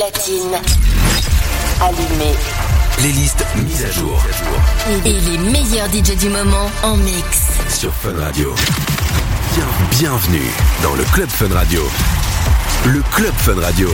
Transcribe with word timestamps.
platine. 0.00 0.56
Allumé. 1.82 2.32
Les 3.02 3.12
listes 3.12 3.44
mises 3.56 3.84
à 3.84 3.90
jour 3.90 4.18
Et 5.04 5.12
les 5.12 5.38
meilleurs 5.38 5.88
DJ 5.88 6.16
du 6.16 6.30
moment 6.30 6.70
en 6.82 6.96
mix. 6.96 7.48
sur 7.68 7.92
Fun 7.92 8.14
Radio. 8.18 8.54
Bien- 9.54 9.66
bienvenue 9.98 10.50
dans 10.82 10.94
le 10.94 11.04
Club 11.12 11.28
Fun 11.28 11.52
Radio. 11.52 11.82
Le 12.86 13.02
Club 13.14 13.32
Fun 13.38 13.60
Radio 13.60 13.88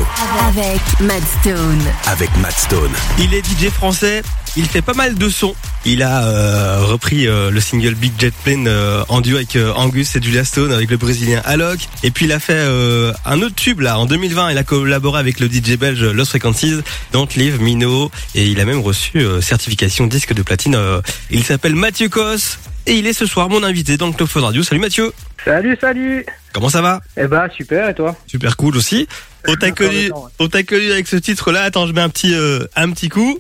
Avec 0.49 0.81
Mad 1.01 1.23
Stone. 1.41 1.83
avec 2.07 2.31
Matt 2.39 2.57
Stone. 2.57 2.91
Il 3.19 3.35
est 3.35 3.45
DJ 3.45 3.69
français, 3.71 4.23
il 4.57 4.65
fait 4.67 4.81
pas 4.83 4.95
mal 4.95 5.17
de 5.17 5.29
sons. 5.29 5.55
Il 5.85 6.03
a 6.03 6.23
euh, 6.25 6.79
repris 6.83 7.27
euh, 7.27 7.51
le 7.51 7.61
single 7.61 7.95
Big 7.95 8.13
Jet 8.19 8.33
Plane 8.45 8.67
euh, 8.69 9.05
en 9.09 9.21
duo 9.21 9.37
avec 9.37 9.57
euh, 9.57 9.73
Angus 9.75 10.15
et 10.17 10.23
Julia 10.23 10.45
Stone 10.45 10.73
avec 10.73 10.91
le 10.91 10.97
brésilien 10.97 11.43
Alok. 11.45 11.79
Et 12.05 12.11
puis 12.11 12.27
il 12.27 12.33
a 12.33 12.39
fait 12.39 12.53
euh, 12.55 13.13
un 13.25 13.43
autre 13.43 13.55
tube 13.57 13.81
là 13.81 13.99
en 13.99 14.07
2020. 14.07 14.53
Il 14.53 14.59
a 14.59 14.65
collaboré 14.65 15.19
avec 15.19 15.41
le 15.41 15.49
DJ 15.49 15.77
belge 15.79 16.03
Lost 16.03 16.31
Frequencies, 16.31 16.81
Don't 17.13 17.29
Leave, 17.37 17.61
Mino. 17.61 18.11
Et 18.35 18.47
il 18.47 18.61
a 18.61 18.65
même 18.65 18.81
reçu 18.81 19.19
euh, 19.19 19.41
certification 19.41 20.07
disque 20.07 20.33
de 20.33 20.43
platine. 20.43 20.75
euh. 20.77 21.01
il 21.31 21.45
s'appelle 21.45 21.75
Mathieu 21.75 22.09
Cos. 22.09 22.59
Et 22.89 22.95
il 22.95 23.07
est 23.07 23.13
ce 23.13 23.27
soir 23.27 23.49
mon 23.49 23.63
invité 23.65 23.97
dans 23.97 24.07
le 24.07 24.13
Club 24.13 24.29
Fun 24.29 24.41
Radio. 24.43 24.63
Salut 24.63 24.81
Mathieu 24.81 25.13
Salut, 25.45 25.77
salut 25.81 26.25
Comment 26.53 26.69
ça 26.69 26.81
va? 26.83 27.01
Eh 27.17 27.27
bah 27.27 27.49
super, 27.55 27.89
et 27.89 27.95
toi? 27.95 28.17
Super 28.27 28.57
cool 28.57 28.77
aussi. 28.77 29.09
On 29.49 29.55
t'a 29.55 29.67
Encore 29.67 29.77
connu, 29.89 30.05
le 30.05 30.09
temps, 30.11 30.29
ouais. 30.39 30.93
avec 30.93 31.07
ce 31.09 31.17
titre-là. 31.17 31.63
Attends, 31.63 31.87
je 31.87 31.93
mets 31.93 32.01
un 32.01 32.09
petit, 32.09 32.35
euh, 32.35 32.65
un 32.77 32.91
petit 32.91 33.09
coup. 33.09 33.39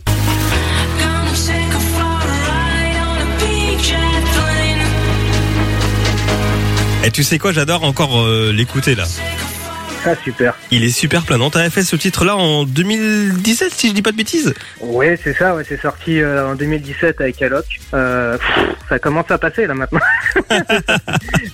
Et 7.05 7.10
tu 7.12 7.22
sais 7.22 7.38
quoi, 7.38 7.53
j'adore 7.53 7.84
encore 7.84 8.20
euh, 8.20 8.53
l'écouter 8.53 8.97
là. 8.97 9.05
Ah 10.09 10.15
super. 10.15 10.55
Il 10.71 10.85
est 10.85 10.91
super 10.91 11.25
planant. 11.25 11.51
T'avais 11.51 11.69
fait 11.69 11.83
ce 11.83 11.97
titre-là 11.97 12.37
en 12.37 12.62
2017, 12.62 13.73
si 13.73 13.89
je 13.89 13.93
dis 13.93 14.03
pas 14.03 14.12
de 14.12 14.17
bêtises. 14.17 14.55
Ouais, 14.81 15.19
c'est 15.21 15.33
ça, 15.37 15.57
ouais, 15.57 15.65
c'est 15.69 15.81
sorti 15.81 16.21
euh, 16.21 16.53
en 16.53 16.55
2017 16.55 17.21
avec 17.21 17.43
Alok. 17.43 17.65
Euh, 17.93 18.39
pff, 18.39 18.77
ça 18.89 19.01
commence 19.01 19.29
à 19.33 19.39
passer 19.39 19.67
là 19.67 19.75
maintenant. 19.75 19.99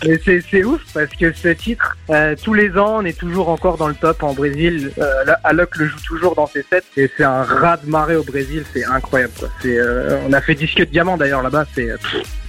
Mais 0.07 0.21
c'est 0.25 0.65
ouf 0.65 0.83
parce 0.93 1.09
que 1.19 1.33
ce 1.33 1.49
titre, 1.49 1.97
euh, 2.11 2.37
tous 2.43 2.53
les 2.53 2.77
ans, 2.77 2.99
on 2.99 3.05
est 3.07 3.19
toujours 3.19 3.49
encore 3.49 3.79
dans 3.79 3.89
le 3.89 3.95
top 3.95 4.23
en 4.23 4.35
Brésil. 4.35 4.93
Là, 4.99 5.41
Alok 5.45 5.77
le 5.77 5.87
joue 5.87 6.01
toujours 6.07 6.35
dans 6.35 6.47
ses 6.47 6.63
sets 6.69 6.83
et 6.99 7.11
c'est 7.17 7.25
un 7.25 7.45
raz 7.45 7.79
de 7.79 7.89
marée 7.89 8.17
au 8.17 8.23
Brésil, 8.23 8.65
c'est 8.75 8.85
incroyable. 8.85 9.33
Quoi. 9.39 9.49
C'est, 9.63 9.79
on 10.27 10.33
a 10.33 10.41
fait 10.43 10.55
disque 10.55 10.79
de 10.79 10.85
diamant 10.85 11.17
d'ailleurs 11.17 11.43
là-bas, 11.43 11.65
c'est 11.75 11.89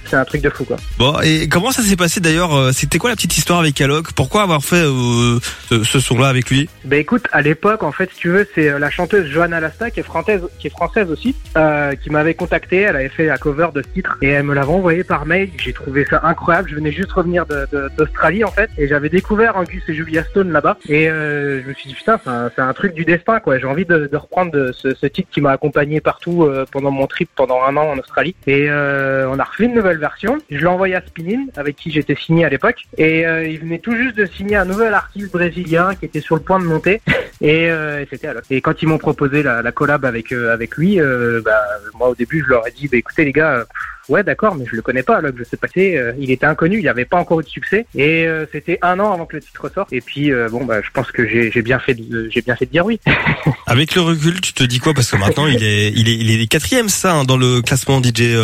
c'est 0.06 0.16
un 0.16 0.24
truc 0.24 0.42
de 0.42 0.50
fou 0.50 0.64
quoi. 0.64 0.76
Bon, 0.98 1.18
et 1.22 1.48
comment 1.48 1.70
ça 1.72 1.82
s'est 1.82 1.96
passé 1.96 2.20
d'ailleurs 2.20 2.54
euh, 2.54 2.70
C'était 2.72 2.98
quoi 2.98 3.10
la 3.10 3.16
petite 3.16 3.36
histoire 3.36 3.60
avec 3.60 3.80
Alok? 3.80 4.12
Pourquoi 4.12 4.42
avoir 4.42 4.62
fait 4.64 4.84
euh, 4.84 5.38
ce, 5.70 6.00
son-là 6.00 6.28
avec 6.28 6.50
lui? 6.50 6.68
Ben 6.84 6.98
écoute, 7.00 7.26
à 7.32 7.42
l'époque, 7.42 7.82
en 7.82 7.92
fait, 7.92 8.10
si 8.12 8.18
tu 8.18 8.28
veux, 8.30 8.46
c'est 8.54 8.68
euh, 8.68 8.78
la 8.78 8.90
chanteuse 8.90 9.26
Johanna 9.26 9.60
Lasta, 9.60 9.90
qui 9.90 10.00
est 10.00 10.04
française, 10.04 10.42
qui 10.58 10.66
est 10.68 10.70
française 10.70 11.10
aussi, 11.10 11.34
euh, 11.56 11.94
qui 11.94 12.10
m'avait 12.10 12.34
contacté. 12.34 12.78
Elle 12.80 12.96
avait 12.96 13.08
fait 13.08 13.26
la 13.26 13.38
cover 13.38 13.68
de 13.74 13.82
ce 13.82 13.88
titre 13.88 14.16
et 14.22 14.28
elle 14.28 14.44
me 14.44 14.54
l'avait 14.54 14.72
envoyé 14.72 15.04
par 15.04 15.26
mail. 15.26 15.50
J'ai 15.58 15.72
trouvé 15.72 16.06
ça 16.08 16.20
incroyable. 16.24 16.68
Je 16.70 16.74
venais 16.74 16.92
juste 16.92 17.12
revenir 17.12 17.46
de- 17.46 17.66
de- 17.72 17.90
d'Australie, 17.96 18.44
en 18.44 18.50
fait, 18.50 18.70
et 18.78 18.88
j'avais 18.88 19.08
découvert 19.08 19.56
Angus 19.56 19.82
et 19.88 19.94
Julia 19.94 20.24
Stone 20.24 20.52
là-bas. 20.52 20.78
Et 20.88 21.08
euh, 21.08 21.62
je 21.62 21.68
me 21.68 21.74
suis 21.74 21.88
dit 21.88 21.94
putain, 21.94 22.18
c'est 22.54 22.60
un, 22.62 22.72
truc 22.72 22.94
du 22.94 23.04
destin, 23.04 23.40
quoi. 23.40 23.58
J'ai 23.58 23.66
envie 23.66 23.84
de, 23.84 24.08
de 24.10 24.16
reprendre 24.16 24.70
ce, 24.72 24.94
ce 24.94 25.06
titre 25.06 25.28
qui 25.32 25.40
m'a 25.40 25.52
accompagné 25.52 26.00
partout 26.00 26.48
pendant 26.72 26.90
mon 26.90 27.06
trip 27.06 27.28
pendant 27.36 27.62
un 27.62 27.76
an 27.76 27.90
en 27.90 27.98
Australie. 27.98 28.34
Et 28.46 28.68
on 28.70 29.38
a 29.38 29.44
refait 29.44 29.64
une 29.64 29.74
nouvelle 29.74 29.93
version. 29.98 30.38
Je 30.50 30.58
l'ai 30.58 30.66
envoyé 30.66 30.94
à 30.94 31.00
Spinning, 31.00 31.48
avec 31.56 31.76
qui 31.76 31.90
j'étais 31.90 32.14
signé 32.14 32.44
à 32.44 32.48
l'époque. 32.48 32.84
Et 32.98 33.26
euh, 33.26 33.46
il 33.46 33.60
venait 33.60 33.78
tout 33.78 33.96
juste 33.96 34.16
de 34.16 34.26
signer 34.26 34.56
un 34.56 34.64
nouvel 34.64 34.94
artiste 34.94 35.32
brésilien 35.32 35.94
qui 35.94 36.06
était 36.06 36.20
sur 36.20 36.36
le 36.36 36.42
point 36.42 36.58
de 36.58 36.64
monter. 36.64 37.00
Et 37.40 37.70
euh, 37.70 38.04
c'était 38.10 38.28
alors. 38.28 38.42
Et 38.50 38.60
quand 38.60 38.80
ils 38.80 38.88
m'ont 38.88 38.98
proposé 38.98 39.42
la, 39.42 39.60
la 39.62 39.72
collab 39.72 40.04
avec 40.04 40.32
euh, 40.32 40.52
avec 40.52 40.76
lui, 40.76 41.00
euh, 41.00 41.40
bah, 41.44 41.60
moi 41.94 42.08
au 42.08 42.14
début 42.14 42.42
je 42.44 42.50
leur 42.50 42.66
ai 42.66 42.70
dit, 42.70 42.88
bah, 42.88 42.96
écoutez 42.96 43.24
les 43.24 43.32
gars, 43.32 43.66
ouais 44.08 44.22
d'accord, 44.22 44.54
mais 44.54 44.64
je 44.70 44.76
le 44.76 44.82
connais 44.82 45.02
pas, 45.02 45.20
là, 45.20 45.30
je 45.36 45.44
sais 45.44 45.56
pas 45.56 45.68
qui 45.68 45.94
il 46.18 46.30
était 46.30 46.46
inconnu, 46.46 46.78
il 46.78 46.88
avait 46.88 47.04
pas 47.04 47.18
encore 47.18 47.40
eu 47.40 47.44
de 47.44 47.48
succès. 47.48 47.86
Et 47.94 48.26
c'était 48.52 48.78
un 48.82 49.00
an 49.00 49.12
avant 49.12 49.26
que 49.26 49.36
le 49.36 49.42
titre 49.42 49.70
sorte. 49.72 49.92
Et 49.92 50.00
puis 50.00 50.30
bon 50.50 50.64
bah 50.64 50.80
je 50.82 50.90
pense 50.90 51.10
que 51.10 51.26
j'ai 51.26 51.62
bien 51.62 51.78
fait 51.78 51.94
de, 51.94 52.28
j'ai 52.30 52.40
bien 52.40 52.56
fait 52.56 52.66
de 52.66 52.70
dire 52.70 52.86
oui. 52.86 53.00
Avec 53.66 53.94
le 53.94 54.02
recul, 54.02 54.40
tu 54.40 54.52
te 54.52 54.62
dis 54.62 54.78
quoi? 54.78 54.94
Parce 54.94 55.10
que 55.10 55.16
maintenant, 55.16 55.46
il 55.46 55.62
est, 55.64 55.90
il 55.90 56.08
est, 56.08 56.14
il 56.14 56.40
est 56.40 56.46
quatrième, 56.46 56.88
ça, 56.88 57.14
hein, 57.14 57.24
dans 57.24 57.36
le 57.36 57.62
classement 57.62 58.00
DJ 58.02 58.36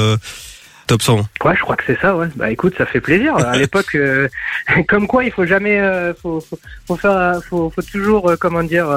Top 0.90 1.02
100. 1.02 1.18
Ouais, 1.44 1.54
je 1.54 1.60
crois 1.60 1.76
que 1.76 1.84
c'est 1.86 2.00
ça, 2.00 2.16
ouais. 2.16 2.26
Bah 2.34 2.50
écoute, 2.50 2.74
ça 2.76 2.84
fait 2.84 3.00
plaisir. 3.00 3.36
À 3.36 3.56
l'époque, 3.56 3.94
euh, 3.94 4.26
comme 4.88 5.06
quoi, 5.06 5.22
il 5.22 5.30
faut 5.30 5.46
jamais, 5.46 5.78
euh, 5.78 6.12
faut, 6.14 6.40
faut, 6.40 6.58
faut 6.84 6.96
faire, 6.96 7.40
faut, 7.48 7.70
faut 7.70 7.82
toujours, 7.82 8.28
euh, 8.28 8.36
comment 8.36 8.64
dire, 8.64 8.88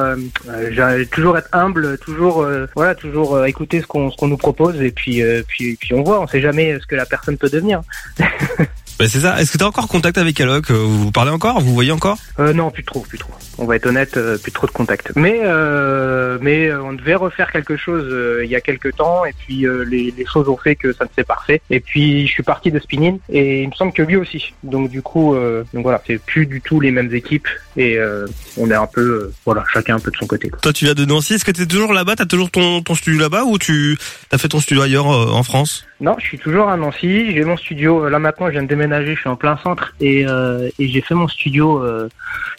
toujours 1.12 1.38
être 1.38 1.50
humble, 1.52 2.00
toujours, 2.00 2.48
voilà, 2.76 2.96
toujours 2.96 3.46
écouter 3.46 3.80
ce 3.80 3.86
qu'on, 3.86 4.10
ce 4.10 4.18
qu'on 4.18 4.28
nous 4.28 4.38
propose 4.38 4.82
et 4.82 4.90
puis, 4.90 5.22
puis, 5.48 5.76
puis 5.76 5.94
on 5.94 6.02
voit, 6.02 6.20
on 6.20 6.26
sait 6.26 6.42
jamais 6.42 6.80
ce 6.80 6.88
que 6.88 6.96
la 6.96 7.06
personne 7.06 7.38
peut 7.38 7.50
devenir. 7.50 7.84
Bah, 9.00 9.06
c'est 9.08 9.20
ça. 9.22 9.42
Est-ce 9.42 9.52
que 9.52 9.58
t'es 9.58 9.64
encore 9.64 9.86
en 9.86 9.88
contact 9.88 10.18
avec 10.18 10.40
Alok 10.40 10.70
Euh, 10.72 10.76
Vous 10.76 11.12
parlez 11.12 11.32
encore 11.32 11.60
Vous 11.62 11.74
voyez 11.74 11.92
encore? 11.92 12.18
Euh, 12.40 12.54
non, 12.54 12.70
plus 12.72 12.84
trop, 12.84 13.00
plus 13.02 13.18
trop. 13.18 13.34
On 13.58 13.66
va 13.66 13.76
être 13.76 13.86
honnête, 13.88 14.18
euh, 14.18 14.38
plus 14.38 14.52
trop 14.52 14.68
de 14.68 14.72
contact. 14.72 15.12
Mais, 15.16 15.40
euh, 15.44 16.38
mais 16.42 16.68
euh, 16.70 16.82
on 16.84 16.94
devait 16.94 17.16
refaire 17.16 17.52
quelque 17.52 17.76
chose 17.78 18.04
euh, 18.08 18.42
il 18.44 18.50
y 18.52 18.56
a 18.56 18.62
quelques 18.62 18.96
temps, 18.96 19.26
et 19.26 19.34
puis 19.34 19.66
euh, 19.66 19.84
les, 19.84 20.14
les 20.16 20.26
choses 20.26 20.48
ont 20.50 20.58
fait 20.58 20.76
que 20.76 20.94
ça 20.94 21.06
ne 21.06 21.10
s'est 21.16 21.24
pas 21.24 21.40
fait. 21.46 21.62
Et 21.70 21.80
puis 21.80 22.28
je 22.28 22.32
suis 22.32 22.44
parti 22.44 22.72
de 22.72 22.80
Spinning, 22.80 23.20
et 23.30 23.64
il 23.64 23.70
me 23.70 23.74
semble 23.74 23.94
que 23.94 24.02
lui 24.04 24.16
aussi. 24.16 24.54
Donc 24.64 24.90
du 24.90 25.02
coup, 25.02 25.36
euh, 25.36 25.64
donc 25.74 25.84
voilà, 25.84 26.02
c'est 26.08 26.18
plus 26.20 26.46
du 26.46 26.62
tout 26.62 26.80
les 26.80 26.92
mêmes 26.92 27.14
équipes, 27.14 27.48
et 27.78 27.98
euh, 27.98 28.26
on 28.58 28.70
est 28.72 28.76
un 28.76 28.88
peu, 28.88 29.02
euh, 29.02 29.34
voilà, 29.46 29.64
chacun 29.74 29.96
un 29.96 30.00
peu 30.00 30.12
de 30.12 30.18
son 30.18 30.28
côté. 30.28 30.50
quoi. 30.50 30.60
Toi, 30.62 30.74
tu 30.74 30.86
viens 30.86 30.94
de 30.96 31.06
Nancy. 31.06 31.34
Est-ce 31.36 31.46
que 31.46 31.52
t'es 31.52 31.66
toujours 31.66 31.94
là-bas? 31.94 32.16
T'as 32.16 32.26
toujours 32.26 32.50
ton, 32.52 32.82
ton 32.82 32.96
studio 32.96 33.20
là-bas 33.20 33.44
ou 33.46 33.58
tu 33.58 33.98
as 34.32 34.38
fait 34.38 34.48
ton 34.50 34.60
studio 34.60 34.82
ailleurs 34.84 35.12
euh, 35.12 35.32
en 35.32 35.44
France? 35.44 35.86
Non, 36.04 36.18
je 36.20 36.26
suis 36.26 36.38
toujours 36.38 36.68
à 36.68 36.76
Nancy. 36.76 37.32
J'ai 37.32 37.46
mon 37.46 37.56
studio 37.56 38.04
euh, 38.04 38.10
là 38.10 38.20
maintenant. 38.20 38.48
Je 38.48 38.52
viens 38.52 38.64
de 38.64 38.68
déménager. 38.68 39.16
Je 39.16 39.22
suis 39.22 39.30
en 39.30 39.38
plein 39.38 39.58
centre 39.64 39.96
et, 40.02 40.28
euh, 40.28 40.70
et 40.78 40.90
j'ai 40.90 41.00
fait 41.00 41.16
mon 41.16 41.30
studio 41.30 41.82
euh, 41.82 42.10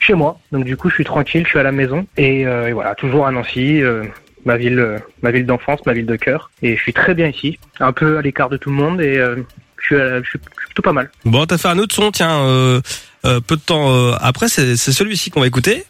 chez 0.01 0.15
moi. 0.15 0.39
Donc 0.51 0.65
du 0.65 0.79
coup, 0.79 0.89
je 0.89 0.95
suis 0.95 1.05
tranquille. 1.05 1.43
Je 1.45 1.51
suis 1.51 1.59
à 1.59 1.63
la 1.63 1.71
maison 1.71 2.07
et, 2.17 2.47
euh, 2.47 2.69
et 2.69 2.73
voilà, 2.73 2.95
toujours 2.95 3.27
à 3.27 3.31
Nancy, 3.31 3.83
euh, 3.83 4.05
ma 4.47 4.57
ville, 4.57 4.99
ma 5.21 5.31
ville 5.31 5.45
d'enfance, 5.45 5.81
ma 5.85 5.93
ville 5.93 6.07
de 6.07 6.17
cœur. 6.17 6.51
Et 6.63 6.75
je 6.75 6.81
suis 6.81 6.95
très 6.95 7.13
bien 7.13 7.29
ici, 7.29 7.59
un 7.81 7.93
peu 7.93 8.17
à 8.17 8.23
l'écart 8.23 8.49
de 8.49 8.57
tout 8.57 8.71
le 8.71 8.77
monde 8.77 9.03
et 9.03 9.19
euh, 9.19 9.37
je, 9.77 9.85
suis, 9.85 9.97
je, 9.97 10.23
suis, 10.27 10.39
je 10.43 10.61
suis 10.61 10.67
plutôt 10.69 10.83
pas 10.83 10.95
mal. 10.95 11.11
Bon, 11.27 11.45
t'as 11.45 11.59
fait 11.59 11.69
un 11.69 11.79
autre 11.79 11.95
son, 11.95 12.13
tiens, 12.13 12.39
euh, 12.39 12.81
euh, 13.27 13.41
peu 13.41 13.57
de 13.57 13.61
temps 13.61 13.91
euh, 13.91 14.15
après, 14.23 14.49
c'est 14.49 14.77
c'est 14.77 14.93
celui-ci 14.93 15.31
qu'on 15.31 15.41
va 15.41 15.47
écouter. 15.49 15.85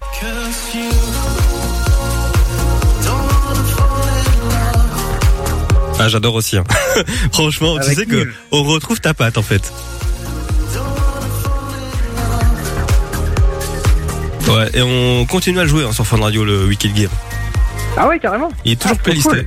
Ah, 5.99 6.09
j'adore 6.09 6.35
aussi. 6.35 6.57
hein. 6.59 6.65
Franchement, 7.33 7.79
tu 7.79 7.95
sais 7.95 8.07
que 8.07 8.29
on 8.51 8.63
retrouve 8.65 9.01
ta 9.01 9.15
patte 9.15 9.39
en 9.39 9.43
fait. 9.43 9.73
Ouais, 14.49 14.69
et 14.75 14.83
on 14.83 15.25
continue 15.25 15.59
à 15.59 15.63
le 15.63 15.69
jouer 15.69 15.85
hein, 15.85 15.93
sur 15.93 16.07
Fun 16.07 16.19
Radio 16.21 16.45
le 16.45 16.67
Wicked 16.67 16.95
Gear. 16.97 17.11
Ah 17.97 18.07
ouais, 18.09 18.19
carrément. 18.19 18.51
Il 18.65 18.73
est 18.73 18.77
toujours 18.77 18.97
Ah, 19.01 19.03
playlisté. 19.03 19.47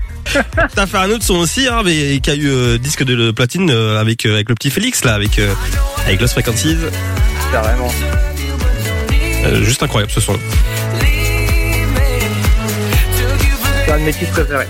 T'as 0.76 0.88
fait 0.88 0.98
un 0.98 1.10
autre 1.12 1.24
son 1.24 1.36
aussi, 1.36 1.68
hein, 1.68 1.82
mais 1.86 2.20
qui 2.20 2.30
a 2.30 2.36
eu 2.36 2.48
euh, 2.50 2.78
disque 2.78 3.04
de 3.04 3.32
platine 3.32 3.70
euh, 3.70 4.00
avec 4.00 4.26
euh, 4.26 4.34
avec 4.34 4.50
le 4.50 4.56
petit 4.56 4.70
Félix 4.72 5.04
là, 5.04 5.14
avec 5.14 5.40
avec 6.06 6.20
Lost 6.20 6.34
Frequencies. 6.34 6.78
Carrément. 7.52 7.92
Juste 9.64 9.84
incroyable 9.84 10.12
ce 10.12 10.20
son. 10.20 10.34
C'est 13.86 13.92
un 13.94 14.00
de 14.00 14.04
mes 14.04 14.14
titres 14.14 14.32
préférés. 14.32 14.68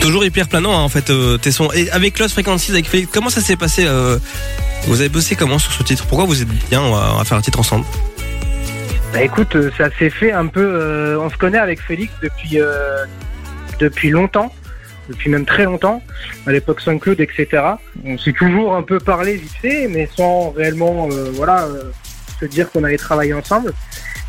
Toujours 0.00 0.24
hyper 0.24 0.48
planant 0.48 0.72
hein, 0.72 0.82
en 0.82 0.88
fait 0.88 1.10
euh, 1.10 1.36
tes 1.36 1.52
sons. 1.52 1.70
Et 1.72 1.90
avec 1.90 2.18
Lost 2.18 2.32
Frequencies, 2.32 2.72
avec 2.72 2.86
Félix, 2.86 3.10
comment 3.12 3.28
ça 3.28 3.42
s'est 3.42 3.56
passé 3.56 3.84
euh, 3.86 4.18
Vous 4.86 5.00
avez 5.00 5.10
bossé 5.10 5.36
comment 5.36 5.58
sur 5.58 5.72
ce 5.72 5.82
titre? 5.82 6.06
Pourquoi 6.06 6.26
vous 6.26 6.40
êtes 6.40 6.48
bien 6.70 6.80
on 6.80 6.94
va, 6.94 7.22
faire 7.24 7.36
un 7.36 7.42
titre 7.42 7.60
ensemble? 7.60 7.84
Bah 9.12 9.22
écoute, 9.22 9.54
euh, 9.56 9.70
ça 9.76 9.90
s'est 9.98 10.08
fait 10.08 10.32
un 10.32 10.46
peu. 10.46 10.64
euh, 10.64 11.18
on 11.20 11.28
se 11.28 11.36
connaît 11.36 11.58
avec 11.58 11.80
Félix 11.82 12.14
depuis 12.22 12.58
depuis 13.78 14.10
longtemps, 14.10 14.54
depuis 15.08 15.30
même 15.30 15.44
très 15.44 15.64
longtemps, 15.64 16.02
à 16.46 16.52
l'époque 16.52 16.80
SoundCloud, 16.80 17.20
etc. 17.20 17.62
On 18.04 18.16
s'est 18.18 18.32
toujours 18.32 18.74
un 18.74 18.82
peu 18.82 19.00
parlé 19.00 19.34
vite 19.36 19.52
fait, 19.60 19.86
mais 19.88 20.08
sans 20.16 20.50
réellement, 20.50 21.08
voilà, 21.34 21.66
se 22.40 22.46
dire 22.46 22.70
qu'on 22.70 22.84
allait 22.84 22.98
travailler 22.98 23.34
ensemble. 23.34 23.72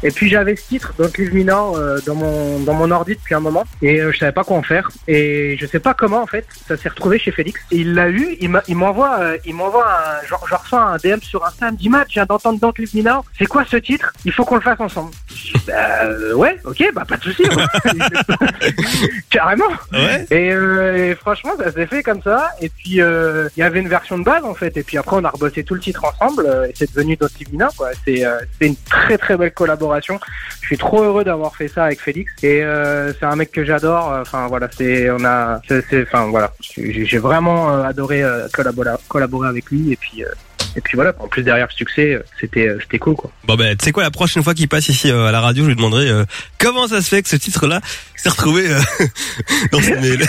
Et 0.04 0.12
puis 0.12 0.30
j'avais 0.30 0.56
ce 0.56 0.68
titre, 0.68 0.94
Don't 0.98 1.12
Leave 1.18 1.34
Me 1.36 1.44
Now, 1.44 1.78
euh, 1.78 2.00
dans 2.06 2.16
mon 2.16 2.60
dans 2.60 2.74
mon 2.74 2.90
ordi 2.92 3.16
depuis 3.16 3.36
un 3.36 3.40
moment, 3.40 3.66
et 3.82 4.02
euh, 4.02 4.12
je 4.12 4.18
savais 4.18 4.32
pas 4.32 4.44
quoi 4.44 4.58
en 4.58 4.64
faire. 4.64 4.90
Et 5.08 5.58
je 5.60 5.66
sais 5.66 5.80
pas 5.80 5.94
comment 5.94 6.22
en 6.22 6.28
fait, 6.28 6.46
ça 6.68 6.76
s'est 6.78 6.90
retrouvé 6.90 7.20
chez 7.20 7.32
Félix. 7.32 7.60
Et 7.72 7.78
il 7.78 7.94
l'a 7.94 8.10
eu, 8.10 8.38
il 8.40 8.76
m'envoie, 8.76 9.20
euh, 9.20 9.38
il 9.46 9.54
m'envoie, 9.56 9.86
un- 9.88 10.26
genre, 10.28 10.46
je 10.50 10.56
reçois 10.56 10.82
un 10.82 10.98
DM 10.98 11.20
sur 11.22 11.46
Insta, 11.46 11.68
il 11.70 11.74
me 11.74 11.78
dit 11.78 11.90
Matt, 11.90 12.08
je 12.10 12.14
viens 12.16 12.26
d'entendre 12.26 12.60
Don't 12.60 12.74
Leave 12.78 12.96
Me 12.96 13.04
Now. 13.04 13.24
C'est 13.38 13.46
quoi 13.46 13.64
ce 13.70 13.78
titre? 13.78 14.12
Il 14.26 14.32
faut 14.32 14.44
qu'on 14.46 14.56
le 14.56 14.62
fasse 14.62 14.80
ensemble. 14.80 15.12
Bah, 15.68 15.74
ouais, 16.36 16.58
ok, 16.66 16.84
bah 16.96 17.04
pas 17.08 17.18
de 17.18 17.24
souci. 17.24 17.44
Carrément. 19.30 19.66
Ouais. 19.94 20.26
Et, 20.32 20.52
euh, 20.52 21.12
et 21.12 21.16
franchement, 21.16 21.52
ça 21.58 21.72
s'est 21.72 21.86
fait 21.88 22.04
comme 22.04 22.22
ça. 22.22 22.50
Et 22.62 22.70
puis, 22.70 23.02
euh, 23.02 23.48
il 23.56 23.60
y 23.60 23.64
avait 23.64 23.80
une 23.80 23.88
version 23.90 24.18
de 24.18 24.24
base, 24.24 24.44
en 24.44 24.54
fait. 24.56 24.76
Et 24.78 24.84
puis 24.84 24.98
après, 24.98 25.16
on 25.18 25.24
a 25.24 25.30
rebossé 25.30 25.64
tout 25.64 25.74
le 25.76 25.80
titre 25.80 26.04
ensemble. 26.06 26.48
et 26.70 26.74
c'est 26.76 26.92
devenu 26.94 27.18
notre 27.20 27.36
divina, 27.36 27.70
quoi. 27.78 27.90
C'est 28.06 28.26
euh, 28.26 28.40
c'est 28.60 28.68
une 28.68 28.76
très, 28.90 29.18
très 29.18 29.38
belle 29.38 29.52
collaboration. 29.54 29.91
Je 30.00 30.68
suis 30.68 30.78
trop 30.78 31.04
heureux 31.04 31.24
d'avoir 31.24 31.56
fait 31.56 31.68
ça 31.68 31.86
avec 31.86 32.00
Félix. 32.02 32.32
Et 32.44 32.64
euh, 32.64 33.14
c'est 33.14 33.26
un 33.26 33.36
mec 33.36 33.52
que 33.52 33.66
j'adore. 33.66 34.08
Enfin, 34.22 34.48
voilà, 34.48 34.70
c'est, 34.72 35.10
on 35.10 35.24
a, 35.26 35.62
enfin, 35.94 36.28
voilà. 36.28 36.54
J'ai 36.78 37.18
vraiment 37.18 37.72
euh, 37.72 37.84
adoré 37.84 38.24
euh, 38.24 38.48
collaborer, 38.54 38.92
collaborer 39.08 39.50
avec 39.50 39.70
lui. 39.72 39.92
Et 39.92 39.96
puis, 39.96 40.24
et 40.76 40.82
puis 40.82 40.96
voilà. 40.96 41.14
En 41.20 41.28
plus, 41.28 41.44
derrière 41.44 41.68
le 41.70 41.74
succès, 41.76 42.14
euh, 42.14 42.24
c'était, 42.40 42.68
euh, 42.68 42.78
c'était 42.82 43.00
cool, 43.00 43.16
quoi. 43.16 43.32
Bon 43.46 43.56
ben, 43.56 43.76
tu 43.78 43.86
sais 43.86 43.92
quoi, 43.92 44.04
la 44.04 44.12
prochaine 44.12 44.44
fois 44.44 44.54
qu'il 44.54 44.68
passe 44.68 44.88
ici 44.90 45.10
euh, 45.12 45.26
à 45.28 45.32
la 45.32 45.42
radio, 45.42 45.64
je 45.64 45.70
lui 45.70 45.76
demanderai 45.76 46.10
euh, 46.10 46.26
comment 46.60 46.88
ça 46.88 47.02
se 47.02 47.10
fait 47.10 47.22
que 47.22 47.30
ce 47.30 47.36
titre-là 47.36 47.82
s'est 48.16 48.30
retrouvé 48.30 48.70
euh, 48.72 48.80
dans 49.72 49.82
ses 49.82 49.96
mails. 49.96 50.26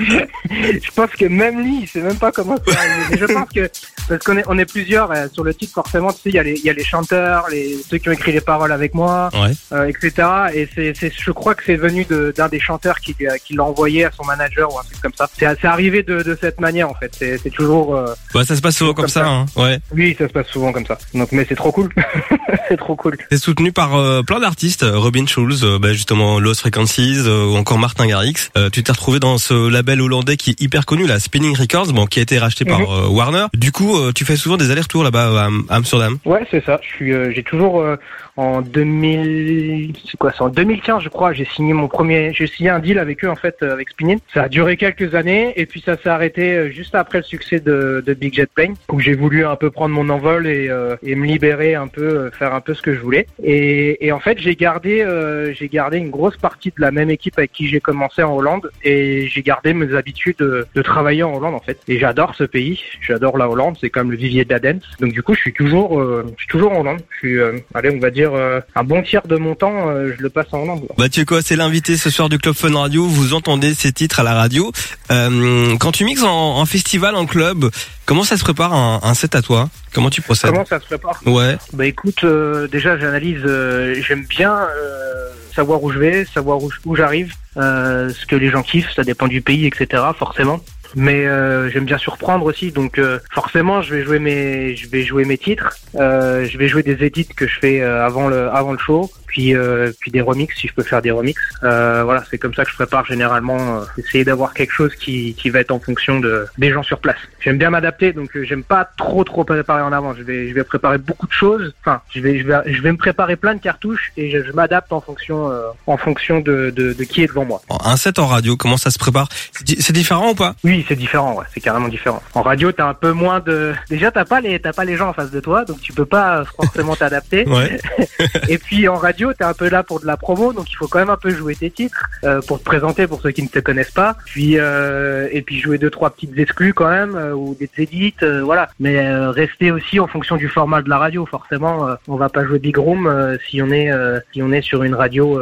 je 0.00 0.90
pense 0.94 1.10
que 1.10 1.26
même 1.26 1.62
lui, 1.62 1.80
il 1.82 1.88
sait 1.88 2.00
même 2.00 2.16
pas 2.18 2.32
comment 2.32 2.56
arrivé. 2.66 2.94
Mais 3.10 3.18
je 3.18 3.24
pense 3.26 3.48
que 3.54 3.70
parce 4.08 4.24
qu'on 4.24 4.36
est 4.36 4.44
on 4.48 4.58
est 4.58 4.64
plusieurs 4.70 5.12
sur 5.32 5.44
le 5.44 5.54
titre 5.54 5.72
forcément. 5.74 6.12
Tu 6.12 6.18
sais, 6.22 6.28
il 6.30 6.34
y 6.34 6.38
a 6.38 6.42
les 6.42 6.54
il 6.58 6.64
y 6.64 6.70
a 6.70 6.72
les 6.72 6.84
chanteurs, 6.84 7.46
les 7.50 7.76
ceux 7.88 7.98
qui 7.98 8.08
ont 8.08 8.12
écrit 8.12 8.32
les 8.32 8.40
paroles 8.40 8.72
avec 8.72 8.94
moi, 8.94 9.30
Ouais. 9.34 9.88
etc. 9.88 10.28
Et 10.54 10.68
c'est 10.74 10.92
c'est 10.98 11.12
je 11.16 11.30
crois 11.30 11.54
que 11.54 11.62
c'est 11.64 11.76
venu 11.76 12.04
de- 12.04 12.32
d'un 12.36 12.48
des 12.48 12.60
chanteurs 12.60 13.00
qui 13.00 13.14
qui 13.44 13.54
l'a 13.54 13.64
envoyé 13.64 14.04
à 14.04 14.10
son 14.12 14.24
manager 14.24 14.72
ou 14.74 14.78
un 14.78 14.82
truc 14.84 15.00
comme 15.00 15.14
ça. 15.16 15.28
C'est 15.38 15.46
c'est 15.60 15.66
arrivé 15.68 16.02
de, 16.02 16.22
de 16.22 16.36
cette 16.40 16.60
manière 16.60 16.90
en 16.90 16.94
fait. 16.94 17.12
C'est 17.16 17.38
c'est 17.38 17.50
toujours 17.50 17.98
Bah, 18.34 18.44
ça 18.44 18.56
se 18.56 18.60
passe 18.60 18.76
souvent 18.76 18.94
comme 18.94 19.08
ça, 19.08 19.26
hein. 19.26 19.39
Ouais. 19.56 19.78
oui, 19.94 20.14
ça 20.18 20.28
se 20.28 20.32
passe 20.32 20.46
souvent 20.48 20.72
comme 20.72 20.86
ça. 20.86 20.98
Donc 21.14 21.32
mais 21.32 21.44
c'est 21.48 21.54
trop 21.54 21.72
cool. 21.72 21.90
c'est 22.68 22.76
trop 22.76 22.96
cool. 22.96 23.16
C'est 23.30 23.38
soutenu 23.38 23.72
par 23.72 23.94
euh, 23.96 24.22
plein 24.22 24.40
d'artistes, 24.40 24.82
euh, 24.82 24.98
Robin 24.98 25.26
Schulz, 25.26 25.62
euh, 25.64 25.78
bah, 25.78 25.92
justement 25.92 26.38
Lost 26.38 26.60
Frequencies, 26.60 27.18
euh, 27.26 27.46
ou 27.46 27.56
encore 27.56 27.78
Martin 27.78 28.06
Garrix. 28.06 28.50
Euh, 28.56 28.70
tu 28.70 28.82
t'es 28.82 28.92
retrouvé 28.92 29.20
dans 29.20 29.38
ce 29.38 29.68
label 29.68 30.00
hollandais 30.00 30.36
qui 30.36 30.50
est 30.50 30.60
hyper 30.60 30.86
connu, 30.86 31.06
la 31.06 31.18
Spinning 31.20 31.56
Records, 31.56 31.92
bon, 31.92 32.06
qui 32.06 32.18
a 32.18 32.22
été 32.22 32.38
racheté 32.38 32.64
par 32.64 32.80
Mhm. 32.80 32.86
euh, 32.90 33.08
Warner. 33.08 33.46
Du 33.54 33.72
coup, 33.72 33.96
euh, 33.98 34.12
tu 34.14 34.24
fais 34.24 34.36
souvent 34.36 34.56
des 34.56 34.70
allers-retours 34.70 35.02
là-bas 35.04 35.40
à 35.40 35.44
Am- 35.46 35.64
Amsterdam. 35.68 36.18
Ouais, 36.24 36.46
c'est 36.50 36.64
ça. 36.64 36.78
Je 36.82 36.88
suis, 36.88 37.12
euh, 37.12 37.32
j'ai 37.34 37.42
toujours 37.42 37.80
euh, 37.80 37.96
en 38.40 38.62
2000, 38.62 39.92
c'est 40.08 40.16
quoi, 40.16 40.32
c'est 40.32 40.42
en 40.42 40.48
2015, 40.48 41.02
je 41.02 41.08
crois, 41.10 41.34
j'ai 41.34 41.44
signé 41.44 41.74
mon 41.74 41.88
premier, 41.88 42.32
j'ai 42.32 42.46
signé 42.46 42.70
un 42.70 42.78
deal 42.78 42.98
avec 42.98 43.22
eux 43.22 43.28
en 43.28 43.36
fait, 43.36 43.56
euh, 43.62 43.72
avec 43.72 43.90
Spinning. 43.90 44.18
Ça 44.32 44.44
a 44.44 44.48
duré 44.48 44.78
quelques 44.78 45.14
années 45.14 45.52
et 45.56 45.66
puis 45.66 45.82
ça 45.82 45.98
s'est 45.98 46.08
arrêté 46.08 46.54
euh, 46.54 46.70
juste 46.70 46.94
après 46.94 47.18
le 47.18 47.24
succès 47.24 47.60
de, 47.60 48.02
de 48.04 48.14
Big 48.14 48.32
Jet 48.32 48.48
Plane, 48.54 48.74
où 48.90 48.98
j'ai 48.98 49.14
voulu 49.14 49.44
un 49.44 49.56
peu 49.56 49.70
prendre 49.70 49.94
mon 49.94 50.08
envol 50.08 50.46
et, 50.46 50.68
euh, 50.70 50.96
et 51.02 51.14
me 51.14 51.26
libérer 51.26 51.74
un 51.74 51.86
peu, 51.86 52.02
euh, 52.02 52.30
faire 52.30 52.54
un 52.54 52.62
peu 52.62 52.72
ce 52.72 52.80
que 52.80 52.94
je 52.94 53.00
voulais. 53.00 53.26
Et, 53.42 54.06
et 54.06 54.12
en 54.12 54.20
fait, 54.20 54.38
j'ai 54.38 54.56
gardé, 54.56 55.02
euh, 55.02 55.52
j'ai 55.52 55.68
gardé 55.68 55.98
une 55.98 56.10
grosse 56.10 56.38
partie 56.38 56.70
de 56.70 56.80
la 56.80 56.90
même 56.90 57.10
équipe 57.10 57.38
avec 57.38 57.52
qui 57.52 57.68
j'ai 57.68 57.80
commencé 57.80 58.22
en 58.22 58.34
Hollande 58.34 58.70
et 58.82 59.26
j'ai 59.28 59.42
gardé 59.42 59.74
mes 59.74 59.94
habitudes 59.94 60.38
de, 60.38 60.66
travailler 60.82 61.22
en 61.22 61.34
Hollande 61.34 61.54
en 61.54 61.60
fait. 61.60 61.78
Et 61.88 61.98
j'adore 61.98 62.34
ce 62.34 62.44
pays, 62.44 62.82
j'adore 63.02 63.36
la 63.36 63.50
Hollande, 63.50 63.76
c'est 63.78 63.90
comme 63.90 64.10
le 64.10 64.16
vivier 64.16 64.46
de 64.46 64.50
la 64.50 64.58
dance. 64.58 64.82
Donc 64.98 65.12
du 65.12 65.22
coup, 65.22 65.34
je 65.34 65.40
suis 65.40 65.52
toujours, 65.52 66.02
je 66.02 66.34
suis 66.38 66.48
toujours 66.48 66.72
en 66.72 66.80
Hollande. 66.80 67.00
Je 67.10 67.18
suis, 67.18 67.38
allez, 67.74 67.90
on 67.90 67.98
va 67.98 68.10
dire 68.10 68.29
euh, 68.34 68.60
un 68.74 68.84
bon 68.84 69.02
tiers 69.02 69.26
de 69.26 69.36
mon 69.36 69.54
temps, 69.54 69.88
euh, 69.88 70.12
je 70.16 70.22
le 70.22 70.30
passe 70.30 70.46
en 70.52 70.60
Hollande. 70.62 70.86
Bah 70.98 71.08
tu 71.08 71.20
sais 71.20 71.26
quoi, 71.26 71.40
c'est 71.42 71.56
l'invité 71.56 71.96
ce 71.96 72.10
soir 72.10 72.28
du 72.28 72.38
Club 72.38 72.54
Fun 72.54 72.74
Radio. 72.74 73.06
Vous 73.06 73.34
entendez 73.34 73.74
ces 73.74 73.92
titres 73.92 74.20
à 74.20 74.22
la 74.22 74.34
radio. 74.34 74.72
Euh, 75.10 75.76
quand 75.78 75.92
tu 75.92 76.04
mixes 76.04 76.22
en, 76.22 76.58
en 76.58 76.66
festival, 76.66 77.14
en 77.16 77.26
club, 77.26 77.70
comment 78.06 78.24
ça 78.24 78.36
se 78.36 78.44
prépare 78.44 78.72
un, 78.74 79.00
un 79.02 79.14
set 79.14 79.34
à 79.34 79.42
toi? 79.42 79.68
Comment 79.92 80.10
tu 80.10 80.22
procèdes? 80.22 80.50
Comment 80.52 80.64
ça 80.66 80.80
se 80.80 80.86
prépare? 80.86 81.20
Ouais. 81.26 81.56
Bah 81.72 81.86
écoute, 81.86 82.22
euh, 82.24 82.68
déjà 82.68 82.98
j'analyse, 82.98 83.40
euh, 83.44 84.00
j'aime 84.06 84.24
bien 84.28 84.52
euh, 84.54 85.30
savoir 85.54 85.82
où 85.82 85.90
je 85.90 85.98
vais, 85.98 86.24
savoir 86.32 86.62
où, 86.62 86.70
où 86.84 86.94
j'arrive, 86.96 87.32
euh, 87.56 88.10
ce 88.10 88.24
que 88.26 88.36
les 88.36 88.50
gens 88.50 88.62
kiffent, 88.62 88.92
ça 88.94 89.02
dépend 89.02 89.26
du 89.26 89.42
pays, 89.42 89.66
etc. 89.66 90.02
Forcément. 90.18 90.60
Mais 90.96 91.26
euh, 91.26 91.70
j'aime 91.70 91.84
bien 91.84 91.98
surprendre 91.98 92.46
aussi, 92.46 92.72
donc 92.72 92.98
euh, 92.98 93.18
forcément 93.32 93.82
je 93.82 93.94
vais 93.94 94.02
jouer 94.02 94.18
mes, 94.18 94.74
je 94.74 94.88
vais 94.88 95.02
jouer 95.02 95.24
mes 95.24 95.38
titres, 95.38 95.76
euh, 95.94 96.46
je 96.46 96.58
vais 96.58 96.68
jouer 96.68 96.82
des 96.82 97.04
edits 97.04 97.28
que 97.28 97.46
je 97.46 97.58
fais 97.58 97.80
avant 97.80 98.28
le, 98.28 98.48
avant 98.48 98.72
le 98.72 98.78
show, 98.78 99.10
puis 99.30 99.54
euh, 99.54 99.92
puis 100.00 100.10
des 100.10 100.20
remixes 100.20 100.56
si 100.58 100.66
je 100.68 100.74
peux 100.74 100.82
faire 100.82 101.00
des 101.02 101.10
remixes. 101.12 101.40
Euh, 101.62 102.02
voilà, 102.04 102.22
c'est 102.30 102.38
comme 102.38 102.54
ça 102.54 102.64
que 102.64 102.70
je 102.70 102.74
prépare 102.76 103.04
généralement. 103.06 103.80
euh, 103.80 103.84
essayer 103.98 104.24
d'avoir 104.24 104.54
quelque 104.54 104.72
chose 104.72 104.94
qui, 104.96 105.34
qui 105.34 105.50
va 105.50 105.60
être 105.60 105.70
en 105.70 105.78
fonction 105.80 106.18
de 106.20 106.46
des 106.58 106.70
gens 106.72 106.82
sur 106.82 106.98
place. 106.98 107.16
J'aime 107.40 107.58
bien 107.58 107.70
m'adapter, 107.70 108.12
donc 108.12 108.36
euh, 108.36 108.44
j'aime 108.44 108.62
pas 108.64 108.88
trop 108.96 109.22
trop 109.24 109.44
préparer 109.44 109.82
en 109.82 109.92
avant. 109.92 110.14
Je 110.14 110.22
vais 110.22 110.48
je 110.48 110.54
vais 110.54 110.64
préparer 110.64 110.98
beaucoup 110.98 111.26
de 111.26 111.32
choses. 111.32 111.72
Enfin, 111.80 112.00
je 112.14 112.20
vais 112.20 112.38
je 112.40 112.46
vais 112.46 112.58
je 112.66 112.82
vais 112.82 112.92
me 112.92 112.96
préparer 112.98 113.36
plein 113.36 113.54
de 113.54 113.60
cartouches 113.60 114.12
et 114.16 114.30
je, 114.30 114.42
je 114.44 114.52
m'adapte 114.52 114.92
en 114.92 115.00
fonction 115.00 115.50
euh, 115.50 115.68
en 115.86 115.96
fonction 115.96 116.40
de, 116.40 116.70
de 116.74 116.92
de 116.92 117.04
qui 117.04 117.22
est 117.22 117.26
devant 117.28 117.44
moi. 117.44 117.60
Un 117.84 117.96
set 117.96 118.18
en 118.18 118.26
radio, 118.26 118.56
comment 118.56 118.76
ça 118.76 118.90
se 118.90 118.98
prépare? 118.98 119.28
C'est 119.52 119.64
di- 119.64 119.76
C'est 119.80 119.92
différent 119.92 120.30
ou 120.30 120.34
pas? 120.34 120.54
Oui, 120.64 120.84
c'est 120.88 120.96
différent, 120.96 121.34
ouais, 121.34 121.44
c'est 121.54 121.60
carrément 121.60 121.88
différent. 121.88 122.22
En 122.34 122.42
radio, 122.42 122.72
t'as 122.72 122.86
un 122.88 122.94
peu 122.94 123.12
moins 123.12 123.40
de. 123.40 123.72
Déjà, 123.88 124.10
t'as 124.10 124.24
pas 124.24 124.40
les, 124.40 124.58
t'as 124.60 124.72
pas 124.72 124.84
les 124.84 124.96
gens 124.96 125.08
en 125.10 125.12
face 125.12 125.30
de 125.30 125.40
toi, 125.40 125.64
donc 125.64 125.80
tu 125.80 125.92
peux 125.92 126.06
pas 126.06 126.38
euh, 126.40 126.44
forcément 126.56 126.96
t'adapter. 126.96 127.46
Ouais. 127.48 127.78
Et 128.48 128.58
puis 128.58 128.88
en 128.88 128.96
radio, 128.96 129.19
t'es 129.36 129.44
un 129.44 129.54
peu 129.54 129.68
là 129.68 129.82
pour 129.82 130.00
de 130.00 130.06
la 130.06 130.16
promo, 130.16 130.52
donc 130.52 130.70
il 130.70 130.76
faut 130.76 130.88
quand 130.88 130.98
même 130.98 131.10
un 131.10 131.16
peu 131.16 131.30
jouer 131.30 131.54
tes 131.54 131.70
titres 131.70 132.08
euh, 132.24 132.40
pour 132.42 132.58
te 132.58 132.64
présenter 132.64 133.06
pour 133.06 133.20
ceux 133.20 133.30
qui 133.30 133.42
ne 133.42 133.48
te 133.48 133.58
connaissent 133.58 133.90
pas. 133.90 134.16
Puis 134.24 134.58
euh, 134.58 135.28
et 135.32 135.42
puis 135.42 135.60
jouer 135.60 135.78
deux 135.78 135.90
trois 135.90 136.10
petites 136.10 136.36
exclus 136.38 136.74
quand 136.74 136.90
même 136.90 137.14
euh, 137.14 137.32
ou 137.32 137.54
des 137.58 137.70
édits, 137.78 138.14
voilà. 138.42 138.70
Mais 138.80 139.00
rester 139.30 139.70
aussi 139.70 140.00
en 140.00 140.06
fonction 140.06 140.36
du 140.36 140.48
format 140.48 140.82
de 140.82 140.88
la 140.88 140.98
radio. 140.98 141.26
Forcément, 141.26 141.96
on 142.08 142.16
va 142.16 142.28
pas 142.28 142.44
jouer 142.44 142.58
big 142.58 142.76
room 142.76 143.38
si 143.48 143.62
on 143.62 143.70
est 143.70 143.90
si 144.32 144.42
on 144.42 144.52
est 144.52 144.62
sur 144.62 144.82
une 144.82 144.94
radio 144.94 145.40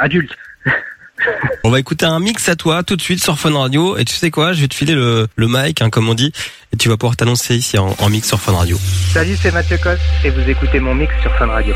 adulte. 0.00 0.36
On 1.64 1.70
va 1.70 1.80
écouter 1.80 2.06
un 2.06 2.20
mix 2.20 2.48
à 2.48 2.56
toi 2.56 2.82
tout 2.82 2.96
de 2.96 3.02
suite 3.02 3.22
sur 3.22 3.38
Fun 3.38 3.52
Radio. 3.52 3.96
Et 3.96 4.04
tu 4.04 4.14
sais 4.14 4.30
quoi, 4.30 4.52
je 4.52 4.60
vais 4.60 4.68
te 4.68 4.74
filer 4.74 4.94
le, 4.94 5.26
le 5.36 5.48
mic, 5.48 5.82
hein, 5.82 5.90
comme 5.90 6.08
on 6.08 6.14
dit, 6.14 6.32
et 6.72 6.76
tu 6.76 6.88
vas 6.88 6.96
pouvoir 6.96 7.16
t'annoncer 7.16 7.56
ici 7.56 7.78
en, 7.78 7.94
en 7.98 8.08
mix 8.08 8.28
sur 8.28 8.40
Fun 8.40 8.52
Radio. 8.52 8.76
Salut, 9.12 9.36
c'est 9.36 9.52
Mathieu 9.52 9.78
Cos 9.82 9.90
et 10.24 10.30
vous 10.30 10.48
écoutez 10.48 10.80
mon 10.80 10.94
mix 10.94 11.12
sur 11.22 11.34
Fun 11.36 11.46
Radio. 11.46 11.74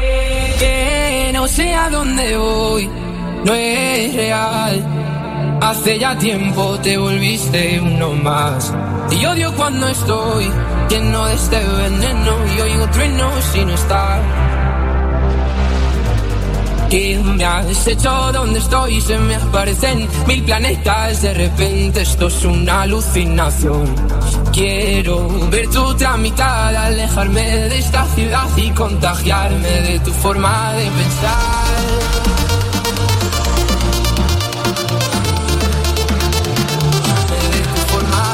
No 1.43 1.49
sé 1.49 1.75
a 1.75 1.91
dónde 1.91 2.37
voy, 2.37 2.89
no 3.45 3.53
es 3.53 4.15
real. 4.15 5.59
Hace 5.61 5.99
ya 5.99 6.17
tiempo 6.17 6.79
te 6.79 6.97
volviste 6.97 7.81
uno 7.81 8.13
más. 8.13 8.73
Y 9.11 9.25
odio 9.25 9.53
cuando 9.57 9.89
estoy 9.89 10.49
lleno 10.89 11.27
de 11.27 11.35
este 11.35 11.59
veneno 11.59 12.33
y 12.57 12.61
oigo 12.61 12.87
truenos 12.91 13.45
si 13.53 13.65
no 13.65 13.75
estás. 13.75 14.21
Que 16.93 17.19
has 17.43 17.87
hecho 17.87 18.33
donde 18.35 18.59
estoy, 18.59 19.01
se 19.01 19.17
me 19.17 19.37
aparecen 19.37 20.07
mil 20.27 20.45
planetas. 20.45 21.23
De 21.23 21.33
repente 21.33 22.03
esto 22.03 22.27
es 22.27 22.45
una 22.45 22.83
alucinación. 22.83 23.95
Quiero 24.53 25.27
ver 25.49 25.71
tu 25.71 25.81
otra 25.83 26.19
mitad, 26.19 26.77
alejarme 26.77 27.41
de 27.41 27.79
esta 27.79 28.05
ciudad 28.15 28.47
y 28.59 28.71
contagiarme 28.73 29.71
de 29.71 30.01
tu 30.01 30.13
forma 30.13 30.75
de 30.75 30.85
pensar. 30.85 31.79
De 37.53 37.61
tu 37.75 37.81
forma 37.91 38.33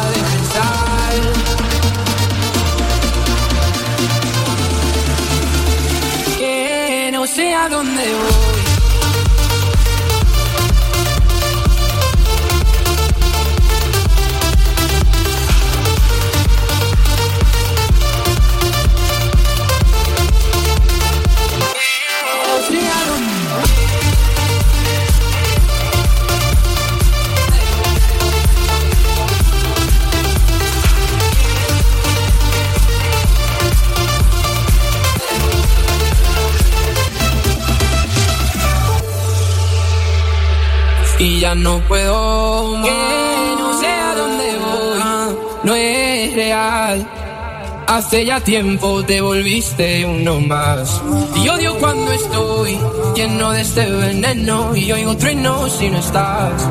ya 41.48 41.54
no 41.54 41.80
puedo 41.88 42.76
más. 42.76 42.84
Que 42.84 43.56
no 43.58 43.80
sé 43.80 43.86
a 43.86 44.14
dónde 44.14 44.58
voy, 44.58 45.38
no 45.64 45.74
es 45.74 46.34
real. 46.34 47.08
Hace 47.86 48.26
ya 48.26 48.38
tiempo 48.40 49.02
te 49.02 49.22
volviste 49.22 50.04
uno 50.04 50.40
más. 50.40 51.00
Y 51.42 51.48
odio 51.48 51.78
cuando 51.78 52.12
estoy 52.12 52.78
lleno 53.14 53.50
de 53.52 53.62
este 53.62 53.86
veneno 53.86 54.76
y 54.76 54.92
oigo 54.92 55.16
truenos 55.16 55.72
si 55.72 55.88
no 55.88 55.98
estás. 56.00 56.68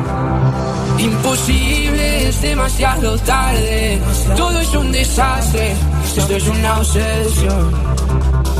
Imposible, 0.98 2.28
es 2.28 2.40
demasiado 2.40 3.18
tarde. 3.18 3.98
Todo 4.36 4.60
es 4.60 4.72
un 4.76 4.92
desastre. 4.92 5.74
Esto 6.16 6.36
es 6.36 6.46
una 6.46 6.78
obsesión. 6.78 8.17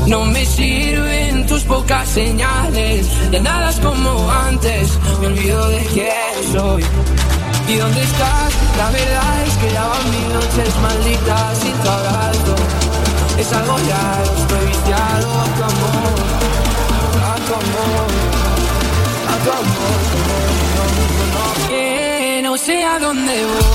No 0.09 0.25
me 0.25 0.43
sirven 0.43 1.45
tus 1.45 1.61
pocas 1.65 2.09
señales, 2.09 3.05
ya 3.31 3.39
nada 3.41 3.69
es 3.69 3.79
como 3.79 4.31
antes, 4.31 4.97
me 5.21 5.27
olvido 5.27 5.69
de 5.69 5.85
quién 5.93 6.51
soy. 6.51 6.83
¿Y 7.67 7.75
dónde 7.75 8.01
estás? 8.01 8.53
La 8.75 8.89
verdad 8.89 9.45
es 9.45 9.53
que 9.57 9.71
ya 9.71 9.87
van 9.87 10.09
mis 10.09 10.27
noches 10.33 10.75
malditas 10.81 11.57
sin 11.59 11.73
tu 11.73 11.89
abrazo. 11.89 12.55
Es 13.37 13.53
algo 13.53 13.77
ya 13.87 14.23
provinciado 14.47 15.41
a 15.41 15.45
tu 15.55 15.63
amor, 15.63 16.19
a 17.29 17.35
tu 17.45 17.53
amor, 17.53 18.09
a 19.29 19.35
tu 19.43 19.51
amor. 19.61 19.99
Que 21.67 22.41
no 22.41 22.57
sé 22.57 22.83
a 22.83 22.97
dónde 22.97 23.45
voy. 23.45 23.68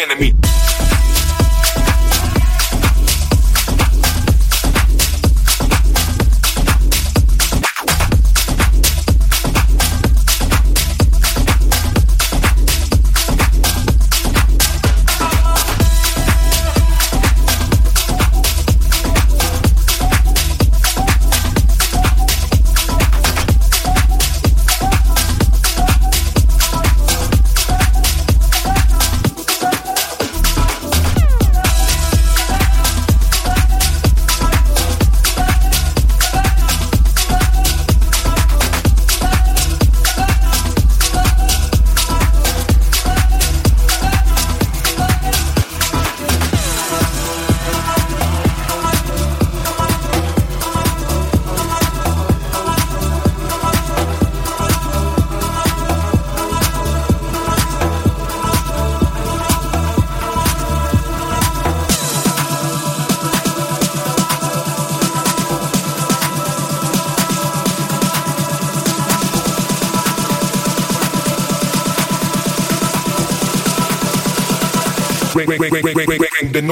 enemy. 0.00 0.39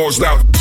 Ring 0.08 0.20
the 0.20 0.57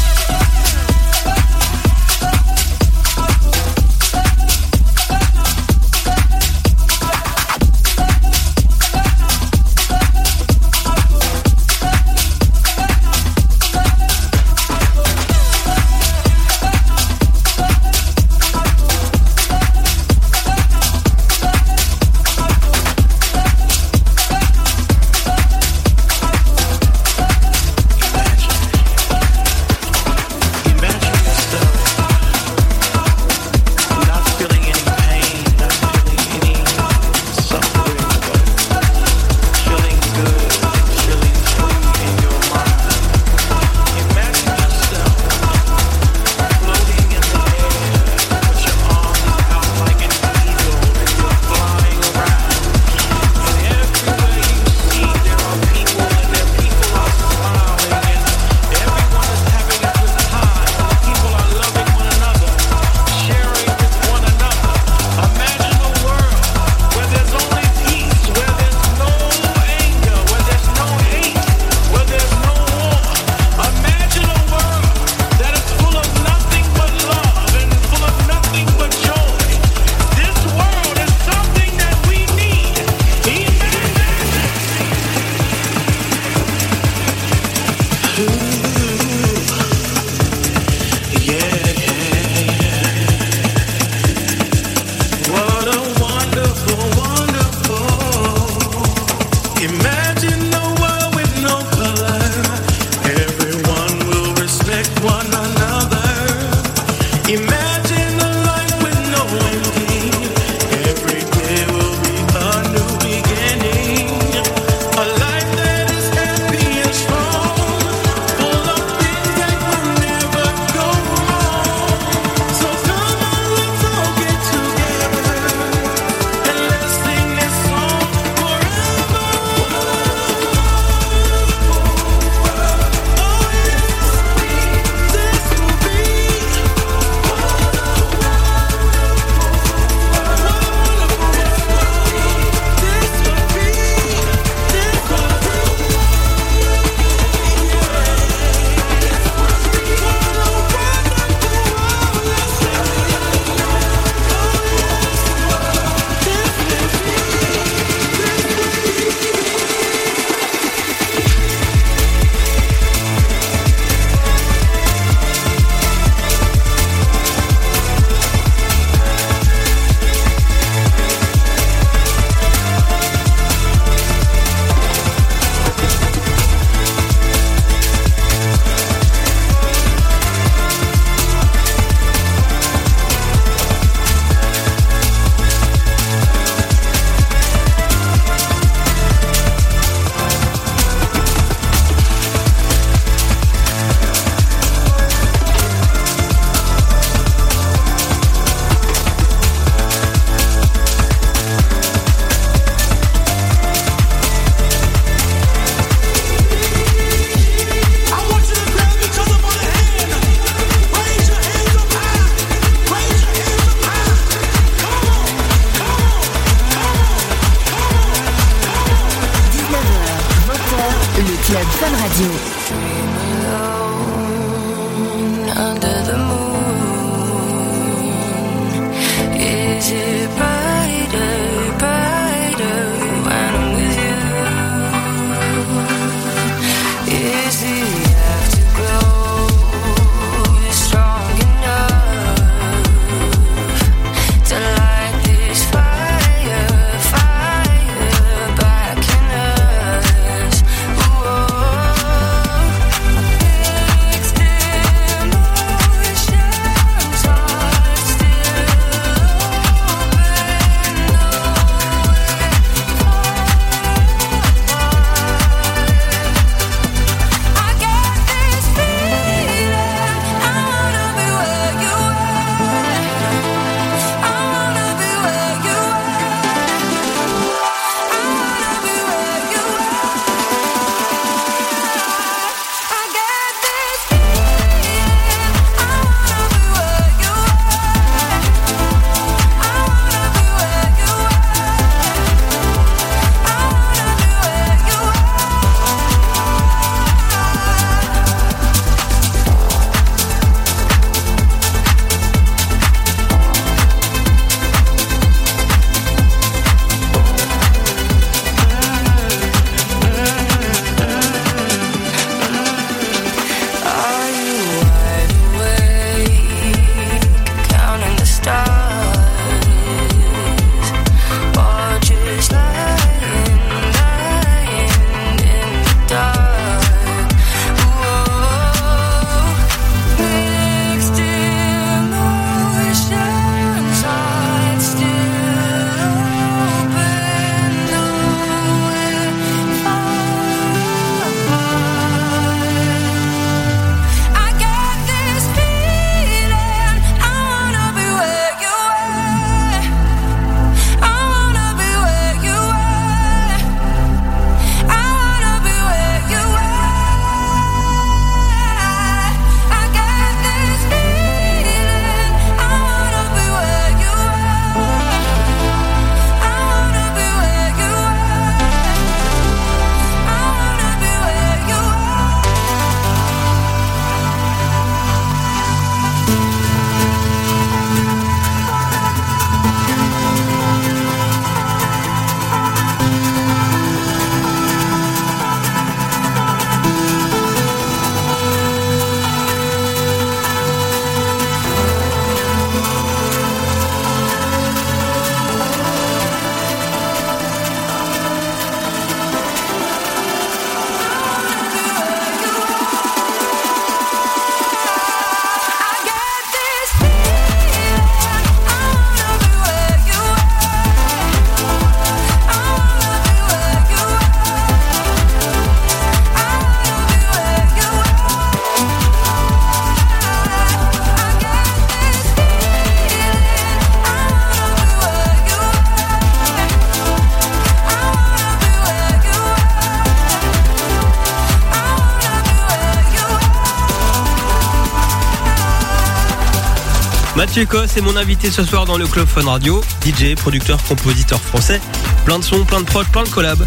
Mathieu 437.58 437.84
est 437.98 438.02
mon 438.02 438.15
invité 438.15 438.52
ce 438.52 438.63
soir 438.63 438.86
dans 438.86 439.00
le 439.00 439.08
Club 439.08 439.28
Fun 439.28 439.46
Radio. 439.46 439.82
DJ, 440.06 440.36
producteur, 440.36 440.78
compositeur 440.84 441.41
français. 441.41 441.82
Plein 442.24 442.38
de 442.38 442.43
sons, 442.43 442.63
plein 442.65 442.82
de 442.82 442.86
proches, 442.86 443.08
plein 443.08 443.24
de 443.24 443.30
collabs. 443.30 443.65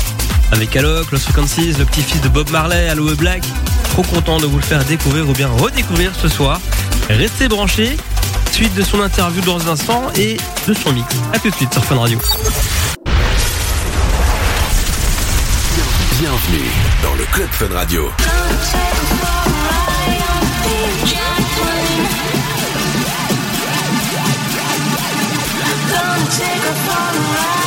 Avec 0.52 0.76
Alok, 0.76 1.10
Los 1.10 1.18
Frequencies, 1.18 1.72
le 1.76 1.84
petit-fils 1.84 2.20
de 2.20 2.28
Bob 2.28 2.48
Marley, 2.50 2.88
Aloe 2.88 3.16
Black. 3.16 3.42
Trop 3.90 4.04
content 4.04 4.38
de 4.38 4.46
vous 4.46 4.58
le 4.58 4.62
faire 4.62 4.84
découvrir 4.84 5.28
ou 5.28 5.32
bien 5.32 5.48
redécouvrir 5.48 6.12
ce 6.14 6.28
soir. 6.28 6.60
Restez 7.08 7.48
branchés. 7.48 7.96
Suite 8.52 8.72
de 8.76 8.82
son 8.82 9.00
interview 9.00 9.42
dans 9.42 9.66
un 9.66 9.72
instant 9.72 10.04
et 10.14 10.36
de 10.68 10.72
son 10.72 10.92
mix. 10.92 11.12
A 11.32 11.40
tout 11.40 11.50
de 11.50 11.54
suite 11.56 11.72
sur 11.72 11.84
Fun 11.84 11.96
Radio. 11.96 12.20
Bienvenue 16.20 16.70
dans 17.02 17.14
le 17.16 17.24
Club 17.32 17.48
Fun 17.50 17.74
Radio. 17.74 18.08
take 26.30 26.62
a 26.62 26.74
fun 26.86 27.14
ride. 27.34 27.59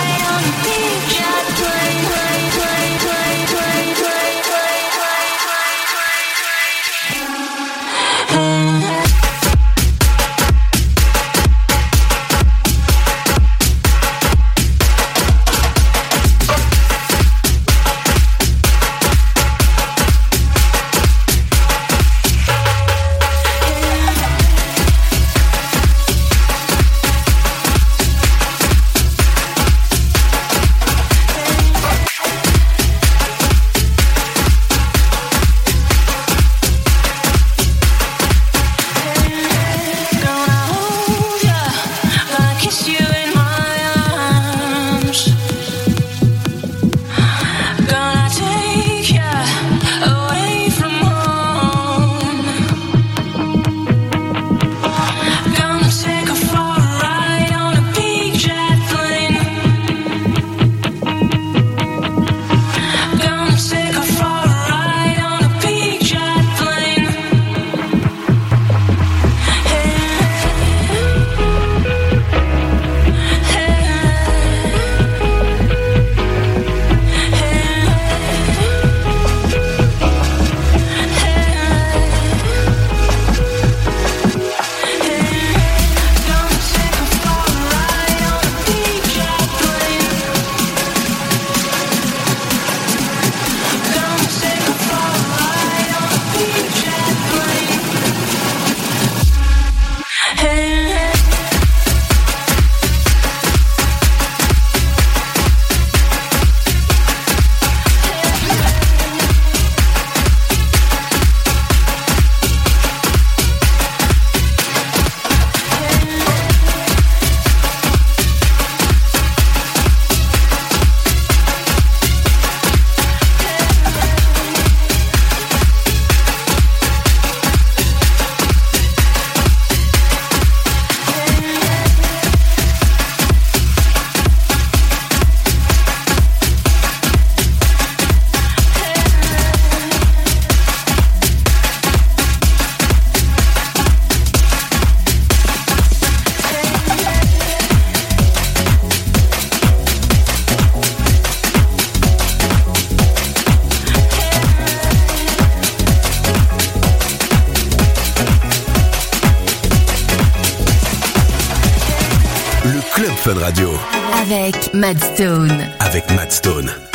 Avec 164.34 164.74
Madstone. 164.74 165.70
avec 165.80 166.10
Matt 166.16 166.93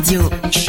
Radio. 0.00 0.59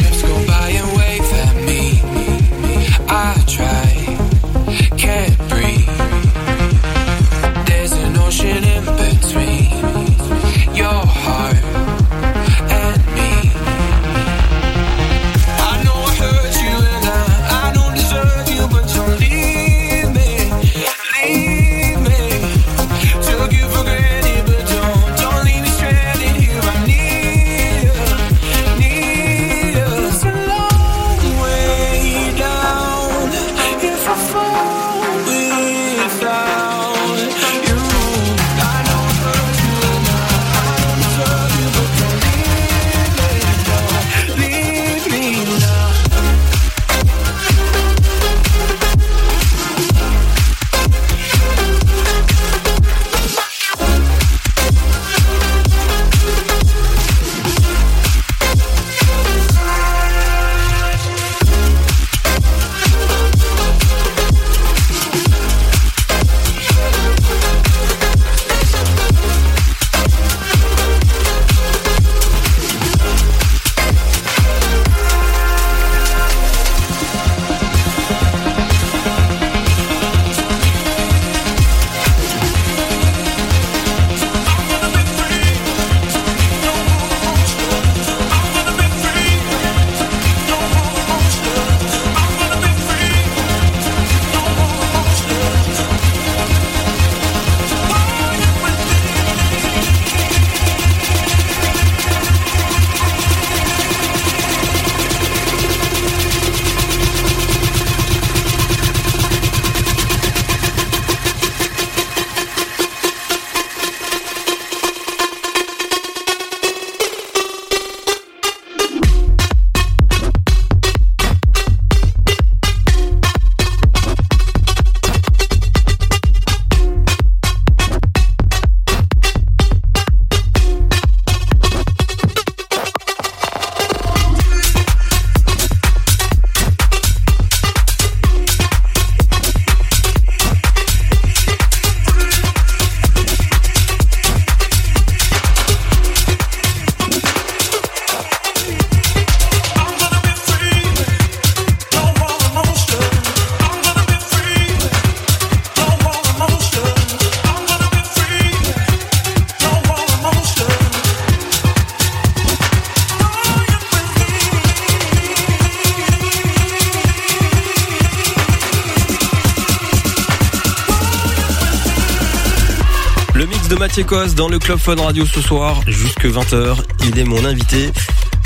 Dans 174.36 174.48
le 174.48 174.58
Club 174.58 174.78
Fun 174.78 174.96
Radio 174.96 175.24
ce 175.24 175.40
soir 175.40 175.80
jusque 175.86 176.24
20h. 176.24 176.76
Il 177.06 177.18
est 177.18 177.24
mon 177.24 177.44
invité. 177.44 177.92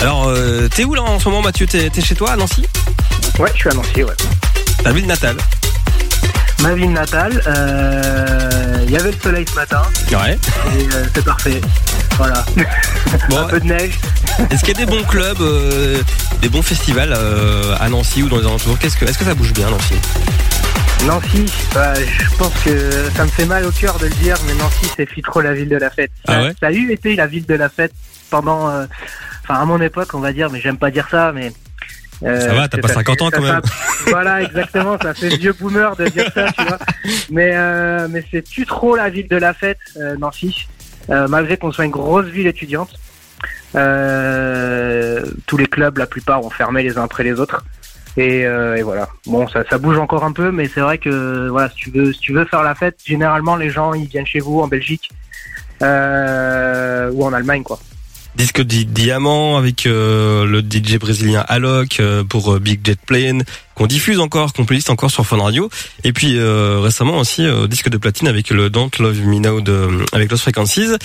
Alors, 0.00 0.26
euh, 0.28 0.68
t'es 0.68 0.84
où 0.84 0.94
là 0.94 1.02
en 1.02 1.18
ce 1.18 1.28
moment 1.28 1.40
Mathieu? 1.40 1.66
T'es 1.66 1.90
chez 2.02 2.14
toi 2.14 2.32
à 2.32 2.36
Nancy? 2.36 2.66
Ouais, 3.38 3.50
je 3.54 3.60
suis 3.60 3.70
à 3.70 3.72
Nancy, 3.72 4.02
ouais. 4.04 4.12
Ta 4.84 4.92
ville 4.92 5.06
natale 5.06 5.36
Ma 6.62 6.74
ville 6.74 6.92
natale, 6.92 7.42
euh, 7.46 8.84
il 8.86 8.90
y 8.90 8.96
avait 8.96 9.10
le 9.12 9.16
soleil 9.22 9.44
ce 9.48 9.54
matin, 9.54 9.82
Ouais. 10.12 10.38
et 10.78 10.94
euh, 10.94 11.04
c'est 11.14 11.24
parfait. 11.24 11.60
Voilà. 12.18 12.44
Bon, 13.30 13.38
Un 13.38 13.44
peu 13.44 13.60
de 13.60 13.66
neige. 13.66 13.98
est-ce 14.50 14.60
qu'il 14.62 14.78
y 14.78 14.82
a 14.82 14.84
des 14.84 14.90
bons 14.90 15.04
clubs, 15.04 15.42
des 16.42 16.48
bons 16.48 16.62
festivals 16.62 17.16
à 17.80 17.88
Nancy 17.88 18.22
ou 18.22 18.28
dans 18.28 18.38
les 18.38 18.46
alentours? 18.46 18.78
Qu'est-ce 18.78 18.96
que, 18.96 19.04
Est-ce 19.06 19.18
que 19.18 19.24
ça 19.24 19.34
bouge 19.34 19.52
bien 19.54 19.70
Nancy? 19.70 19.94
Nancy, 21.06 21.46
bah, 21.74 21.94
je 21.94 22.36
pense 22.36 22.52
que 22.64 22.90
ça 23.16 23.24
me 23.24 23.30
fait 23.30 23.44
mal 23.46 23.64
au 23.64 23.70
cœur 23.70 23.98
de 23.98 24.06
le 24.06 24.14
dire, 24.14 24.36
mais 24.46 24.54
Nancy, 24.54 24.86
c'est 24.96 25.06
trop 25.22 25.40
la 25.40 25.54
ville 25.54 25.68
de 25.68 25.76
la 25.76 25.90
fête. 25.90 26.10
Ah 26.26 26.32
ça, 26.32 26.42
ouais 26.42 26.52
ça 26.60 26.66
a 26.68 26.72
eu 26.72 26.90
été 26.90 27.14
la 27.14 27.26
ville 27.26 27.46
de 27.46 27.54
la 27.54 27.68
fête 27.68 27.92
pendant, 28.30 28.68
euh, 28.70 28.86
enfin 29.44 29.60
à 29.60 29.64
mon 29.64 29.80
époque, 29.80 30.08
on 30.14 30.20
va 30.20 30.32
dire, 30.32 30.50
mais 30.50 30.60
j'aime 30.60 30.78
pas 30.78 30.90
dire 30.90 31.06
ça, 31.10 31.32
mais. 31.32 31.52
euh, 32.24 32.40
Ça 32.40 32.54
va, 32.54 32.66
t'as 32.68 32.78
pas 32.78 32.88
ça 32.88 32.94
50 32.94 33.18
fait- 33.18 33.24
ans, 33.24 33.30
quand 33.30 33.42
même. 33.42 33.60
voilà, 34.08 34.42
exactement, 34.42 34.98
ça 35.00 35.14
fait 35.14 35.36
vieux 35.36 35.52
boomer 35.52 35.94
de 35.96 36.08
dire 36.08 36.30
ça, 36.34 36.46
tu 36.52 36.64
vois. 36.64 36.78
Mais 37.30 37.50
euh, 37.54 38.08
mais 38.10 38.24
c'est 38.30 38.42
plus 38.42 38.66
trop 38.66 38.96
la 38.96 39.08
ville 39.08 39.28
de 39.28 39.36
la 39.36 39.54
fête, 39.54 39.78
euh, 39.98 40.16
Nancy, 40.18 40.66
malgré 41.08 41.56
qu'on 41.56 41.70
soit 41.70 41.84
une 41.84 41.92
grosse 41.92 42.26
ville 42.26 42.48
étudiante. 42.48 42.90
Tous 45.46 45.56
les 45.56 45.66
clubs, 45.66 45.98
la 45.98 46.06
plupart, 46.06 46.44
ont 46.44 46.50
fermé 46.50 46.82
les 46.82 46.98
uns 46.98 47.04
après 47.04 47.22
les 47.22 47.38
autres. 47.38 47.62
Et, 48.16 48.46
euh, 48.46 48.76
et 48.76 48.82
voilà. 48.82 49.08
Bon, 49.26 49.46
ça, 49.48 49.62
ça 49.68 49.78
bouge 49.78 49.98
encore 49.98 50.24
un 50.24 50.32
peu, 50.32 50.50
mais 50.50 50.68
c'est 50.68 50.80
vrai 50.80 50.98
que 50.98 51.48
voilà, 51.48 51.68
si 51.70 51.76
tu 51.76 51.90
veux, 51.90 52.12
si 52.12 52.20
tu 52.20 52.32
veux 52.32 52.46
faire 52.46 52.62
la 52.62 52.74
fête, 52.74 52.98
généralement 53.04 53.56
les 53.56 53.70
gens 53.70 53.92
ils 53.92 54.06
viennent 54.06 54.26
chez 54.26 54.40
vous 54.40 54.60
en 54.60 54.68
Belgique 54.68 55.10
euh, 55.82 57.10
ou 57.12 57.24
en 57.24 57.32
Allemagne, 57.32 57.62
quoi. 57.62 57.78
Disque 58.36 58.62
di 58.62 58.84
diamant 58.84 59.56
avec 59.56 59.86
euh, 59.86 60.44
le 60.44 60.60
DJ 60.60 60.98
brésilien 60.98 61.44
Alok 61.48 62.02
pour 62.28 62.58
Big 62.60 62.80
Jet 62.84 63.00
Plane 63.00 63.44
qu'on 63.76 63.86
diffuse 63.86 64.18
encore, 64.20 64.52
qu'on 64.52 64.64
playlist 64.64 64.90
encore 64.90 65.10
sur 65.10 65.24
Fun 65.26 65.36
Radio. 65.42 65.68
Et 66.02 66.12
puis 66.12 66.38
euh, 66.38 66.80
récemment 66.80 67.18
aussi 67.18 67.46
euh, 67.46 67.66
disque 67.68 67.88
de 67.90 67.98
platine 67.98 68.26
avec 68.26 68.50
le 68.50 68.70
Don't 68.70 68.90
Love 68.98 69.20
Me 69.26 69.38
Now 69.38 69.60
de 69.60 69.88
avec 70.12 70.30
Lost 70.30 70.42
Frequencies. 70.42 70.96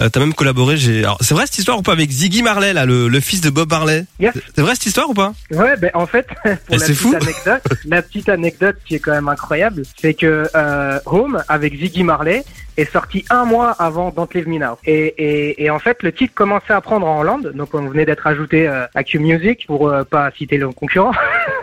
Euh, 0.00 0.08
T'as 0.08 0.20
même 0.20 0.32
collaboré. 0.34 0.76
J'ai. 0.76 1.00
Alors 1.00 1.18
c'est 1.20 1.34
vrai 1.34 1.46
cette 1.46 1.58
histoire 1.58 1.76
ou 1.78 1.82
pas 1.82 1.90
avec 1.92 2.08
Ziggy 2.10 2.42
Marley 2.42 2.72
là, 2.72 2.86
le, 2.86 3.08
le 3.08 3.20
fils 3.20 3.40
de 3.40 3.50
Bob 3.50 3.70
Marley. 3.70 4.04
Yes. 4.20 4.32
C'est 4.54 4.60
vrai 4.62 4.74
cette 4.74 4.86
histoire 4.86 5.10
ou 5.10 5.14
pas 5.14 5.32
Ouais, 5.50 5.76
ben 5.76 5.90
en 5.94 6.06
fait, 6.06 6.26
pour 6.44 6.52
Eh, 6.70 6.76
la 6.76 6.78
c'est 6.78 6.92
petite 6.92 6.96
fou. 6.98 7.14
anecdote, 7.16 7.62
la 7.86 8.02
petite 8.02 8.28
anecdote 8.28 8.76
qui 8.86 8.94
est 8.94 8.98
quand 9.00 9.10
même 9.12 9.28
incroyable, 9.28 9.82
c'est 10.00 10.14
que 10.14 10.48
euh, 10.54 10.98
Home 11.06 11.42
avec 11.48 11.74
Ziggy 11.76 12.04
Marley 12.04 12.44
est 12.76 12.92
sorti 12.92 13.24
un 13.28 13.44
mois 13.44 13.72
avant 13.72 14.10
Don't 14.10 14.28
Leave 14.34 14.46
Me 14.46 14.58
Now. 14.60 14.78
Et, 14.84 15.14
et, 15.18 15.64
et 15.64 15.70
en 15.70 15.80
fait, 15.80 16.00
le 16.04 16.12
titre 16.12 16.32
commençait 16.32 16.72
à 16.74 16.80
prendre 16.80 17.08
en 17.08 17.18
Hollande, 17.18 17.50
donc 17.56 17.74
on 17.74 17.88
venait 17.88 18.04
d'être 18.06 18.28
ajouté 18.28 18.68
euh, 18.68 18.86
à 18.94 19.02
Q 19.02 19.18
Music 19.18 19.64
pour 19.66 19.88
euh, 19.88 20.04
pas 20.04 20.30
citer 20.38 20.58
le 20.58 20.68
concurrent. 20.70 21.10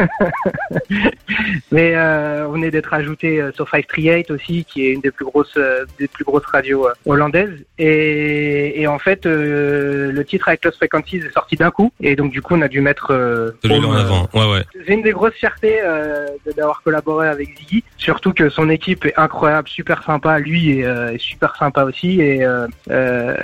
Mais 1.71 1.95
euh, 1.95 2.47
on 2.47 2.53
venait 2.53 2.71
d'être 2.71 2.93
ajouté 2.93 3.41
euh, 3.41 3.51
sur 3.53 3.69
538 3.69 4.31
aussi, 4.31 4.65
qui 4.65 4.85
est 4.85 4.91
une 4.91 5.01
des 5.01 5.11
plus 5.11 5.25
grosses 5.25 5.57
euh, 5.57 5.85
des 5.99 6.07
plus 6.07 6.23
grosses 6.23 6.45
radios 6.45 6.87
euh, 6.87 6.93
hollandaises. 7.05 7.65
Et, 7.77 8.81
et 8.81 8.87
en 8.87 8.99
fait, 8.99 9.25
euh, 9.25 10.11
le 10.11 10.25
titre 10.25 10.47
avec 10.47 10.63
Lost 10.65 10.77
Frequencies 10.77 11.17
est 11.17 11.33
sorti 11.33 11.55
d'un 11.55 11.71
coup, 11.71 11.91
et 12.01 12.15
donc 12.15 12.31
du 12.31 12.41
coup, 12.41 12.55
on 12.55 12.61
a 12.61 12.67
dû 12.67 12.81
mettre 12.81 13.11
euh, 13.11 13.51
Celui-là 13.63 13.87
en 13.87 13.93
avant. 13.93 14.29
Ouais 14.33 14.51
ouais. 14.51 14.63
c'est 14.85 14.93
une 14.93 15.01
des 15.01 15.11
grosses 15.11 15.33
fiertés 15.33 15.79
euh, 15.83 16.27
d'avoir 16.55 16.81
collaboré 16.81 17.27
avec 17.27 17.57
Ziggy, 17.57 17.83
surtout 17.97 18.33
que 18.33 18.49
son 18.49 18.69
équipe 18.69 19.05
est 19.05 19.13
incroyable, 19.17 19.67
super 19.69 20.03
sympa, 20.03 20.39
lui 20.39 20.79
est, 20.79 20.85
euh, 20.85 21.13
est 21.13 21.17
super 21.19 21.55
sympa 21.55 21.83
aussi. 21.83 22.21
Et 22.21 22.43
euh, 22.43 22.67
euh, 22.91 23.35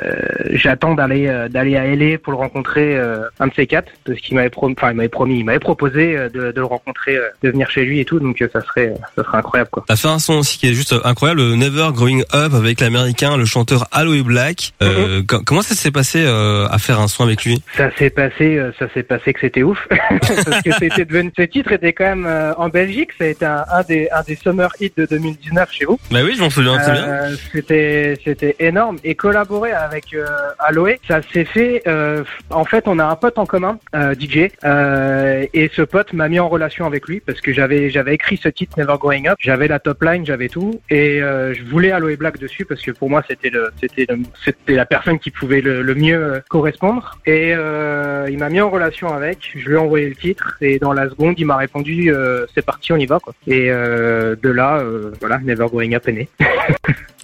j'attends 0.52 0.94
d'aller 0.94 1.28
euh, 1.28 1.48
d'aller 1.50 1.76
à 1.78 1.86
LA 1.96 2.18
pour 2.18 2.34
le 2.34 2.38
rencontrer 2.38 2.98
euh, 2.98 3.22
un 3.40 3.48
de 3.48 3.54
ces 3.54 3.68
quatre 3.68 3.92
parce 4.06 4.20
qu'il 4.20 4.36
m'avait 4.36 4.50
promis, 4.50 4.76
enfin 4.78 4.92
il 4.92 4.96
m'avait 4.98 5.10
promis, 5.10 5.40
il 5.40 5.46
m'avait 5.46 5.60
proposé 5.60 6.18
euh, 6.18 6.30
de, 6.30 6.52
de 6.52 6.60
le 6.60 6.66
rencontrer, 6.66 7.18
de 7.44 7.50
venir 7.50 7.70
chez 7.70 7.86
lui 7.86 8.00
et 8.00 8.06
tout, 8.06 8.20
donc 8.20 8.44
ça 8.52 8.62
serait 8.62 8.94
ça 9.16 9.24
serait 9.24 9.38
incroyable 9.38 9.70
quoi. 9.72 9.84
T'as 9.88 9.96
fait 9.96 10.08
un 10.08 10.20
son 10.20 10.36
aussi 10.40 10.58
qui 10.58 10.70
est 10.70 10.74
juste 10.74 10.96
incroyable, 11.04 11.42
le 11.42 11.56
Never 11.56 11.90
Growing 11.94 12.24
Up 12.34 12.54
avec 12.54 12.80
l'américain, 12.82 13.38
le 13.38 13.46
chanteur 13.46 13.88
Aloe 13.92 14.24
Black. 14.24 14.74
Euh, 14.84 15.22
co- 15.28 15.42
Comment 15.46 15.62
ça 15.62 15.76
s'est 15.76 15.92
passé 15.92 16.24
euh, 16.26 16.68
à 16.70 16.78
faire 16.78 17.00
un 17.00 17.08
son 17.08 17.24
avec 17.24 17.44
lui? 17.46 17.62
Ça 17.78 17.90
s'est 17.98 18.10
passé, 18.10 18.58
euh, 18.58 18.72
ça 18.80 18.88
s'est 18.94 19.04
passé 19.04 19.34
que 19.34 19.40
c'était 19.40 19.64
ouf. 19.64 19.88
Parce 20.10 20.62
que 20.62 20.72
c'était 20.80 21.06
devenu, 21.06 21.32
ce 21.38 21.44
titre 21.44 21.72
était 21.72 21.94
quand 21.94 22.06
même 22.06 22.26
euh, 22.26 22.54
en 22.56 22.70
Belgique, 22.70 23.10
ça 23.18 23.26
a 23.26 23.28
été 23.28 23.46
un, 23.46 23.64
un 23.72 23.82
des 23.84 24.10
un 24.12 24.22
des 24.24 24.36
summer 24.42 24.70
hits 24.80 24.92
de 24.98 25.06
2019 25.06 25.72
chez 25.72 25.86
vous. 25.86 26.00
Bah 26.12 26.20
oui, 26.24 26.34
je 26.36 26.42
m'en 26.42 26.50
souviens 26.50 26.78
très 26.78 26.92
bien. 26.94 27.08
Euh, 27.08 27.36
c'était 27.52 28.18
c'était 28.24 28.56
énorme 28.60 28.98
et 29.04 29.16
collaborer 29.16 29.72
avec 29.72 30.14
euh, 30.14 30.26
Aloe, 30.60 30.96
ça 31.08 31.22
s'est 31.34 31.46
fait. 31.46 31.84
euh, 31.88 32.24
en 32.50 32.66
fait, 32.66 32.88
on 32.88 33.00
a 33.00 33.06
un 33.06 33.16
pote 33.16 33.38
en 33.38 33.46
commun, 33.46 33.80
euh, 33.96 34.14
DJ, 34.20 34.50
euh, 34.64 35.46
et 35.54 35.70
ce 35.74 35.82
pote 35.82 36.14
m'a 36.14 36.28
mis 36.30 36.40
en 36.40 36.50
relation 36.50 36.86
avec 36.86 37.08
lui 37.08 37.20
parce 37.20 37.42
que 37.42 37.54
j'avais 37.54 37.90
j'avais 37.90 38.14
écrit 38.14 38.38
ce 38.42 38.50
titre 38.50 38.78
Never 38.80 38.96
Growing 39.00 39.28
Up, 39.28 39.38
j'avais 39.40 39.68
la 39.68 39.80
top 39.80 40.02
line, 40.04 40.26
j'avais 40.26 40.50
tout 40.50 40.82
et 40.90 41.22
euh, 41.22 41.54
je 41.54 41.64
voulais 41.64 41.92
Aloe 41.92 42.16
Black 42.18 42.40
dessus 42.40 42.66
parce 42.66 42.82
que 42.82 42.92
pour 42.92 43.10
moi 43.10 43.24
c'était 43.28 43.50
le 43.50 43.70
c'était 43.80 44.06
le- 44.10 44.20
c'était 44.44 44.74
la 44.74 44.86
personne 44.86 45.20
qui 45.20 45.32
pouvait 45.32 45.62
le, 45.62 45.82
le 45.82 45.96
mieux 45.96 46.42
correspondre 46.50 47.18
et 47.26 47.54
euh, 47.56 48.28
il 48.30 48.38
m'a 48.38 48.50
mis 48.50 48.62
en 48.62 48.70
relation 48.70 49.14
avec, 49.14 49.52
je 49.56 49.68
lui 49.68 49.76
ai 49.76 49.78
envoyé 49.78 50.10
le 50.10 50.16
titre 50.16 50.58
et 50.62 50.80
dans 50.80 50.94
la 50.94 51.10
seconde 51.10 51.36
il 51.40 51.46
m'a 51.46 51.58
répondu 51.58 52.12
euh, 52.12 52.46
c'est 52.56 52.66
parti 52.66 52.92
on 52.94 52.98
y 52.98 53.06
va 53.06 53.20
quoi 53.20 53.34
et 53.48 53.70
euh, 53.72 54.31
de 54.36 54.50
là 54.50 54.78
euh, 54.80 55.12
voilà 55.20 55.40
Never 55.40 55.66
Growing 55.68 55.96
Up 55.96 56.08
est 56.08 56.12
né. 56.14 56.30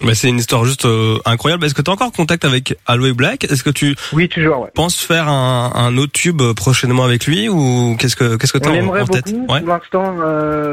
Bah, 0.00 0.14
c'est 0.14 0.28
une 0.28 0.38
histoire 0.38 0.64
juste 0.64 0.84
euh, 0.84 1.18
incroyable. 1.24 1.64
Est-ce 1.64 1.74
que 1.74 1.82
tu 1.82 1.90
as 1.90 1.94
encore 1.94 2.12
contact 2.12 2.44
avec 2.44 2.76
Aloe 2.86 3.14
Black? 3.14 3.44
Est-ce 3.44 3.64
que 3.64 3.70
tu 3.70 3.96
Oui 4.12 4.28
toujours 4.28 4.60
ouais. 4.60 4.68
penses 4.72 4.96
faire 5.04 5.28
un, 5.28 5.72
un 5.74 5.96
autre 5.98 6.12
tube 6.12 6.40
euh, 6.40 6.54
prochainement 6.54 7.04
avec 7.04 7.26
lui 7.26 7.48
ou 7.48 7.96
qu'est-ce 7.98 8.14
que 8.14 8.36
qu'est-ce 8.36 8.52
que 8.52 8.58
On 8.58 8.60
t'as 8.60 8.70
en, 8.70 8.74
aimerait 8.74 9.00
en 9.02 9.06
tête? 9.06 9.32
beaucoup. 9.32 9.52
Ouais. 9.52 9.60
Pour 9.60 9.68
l'instant, 9.70 10.14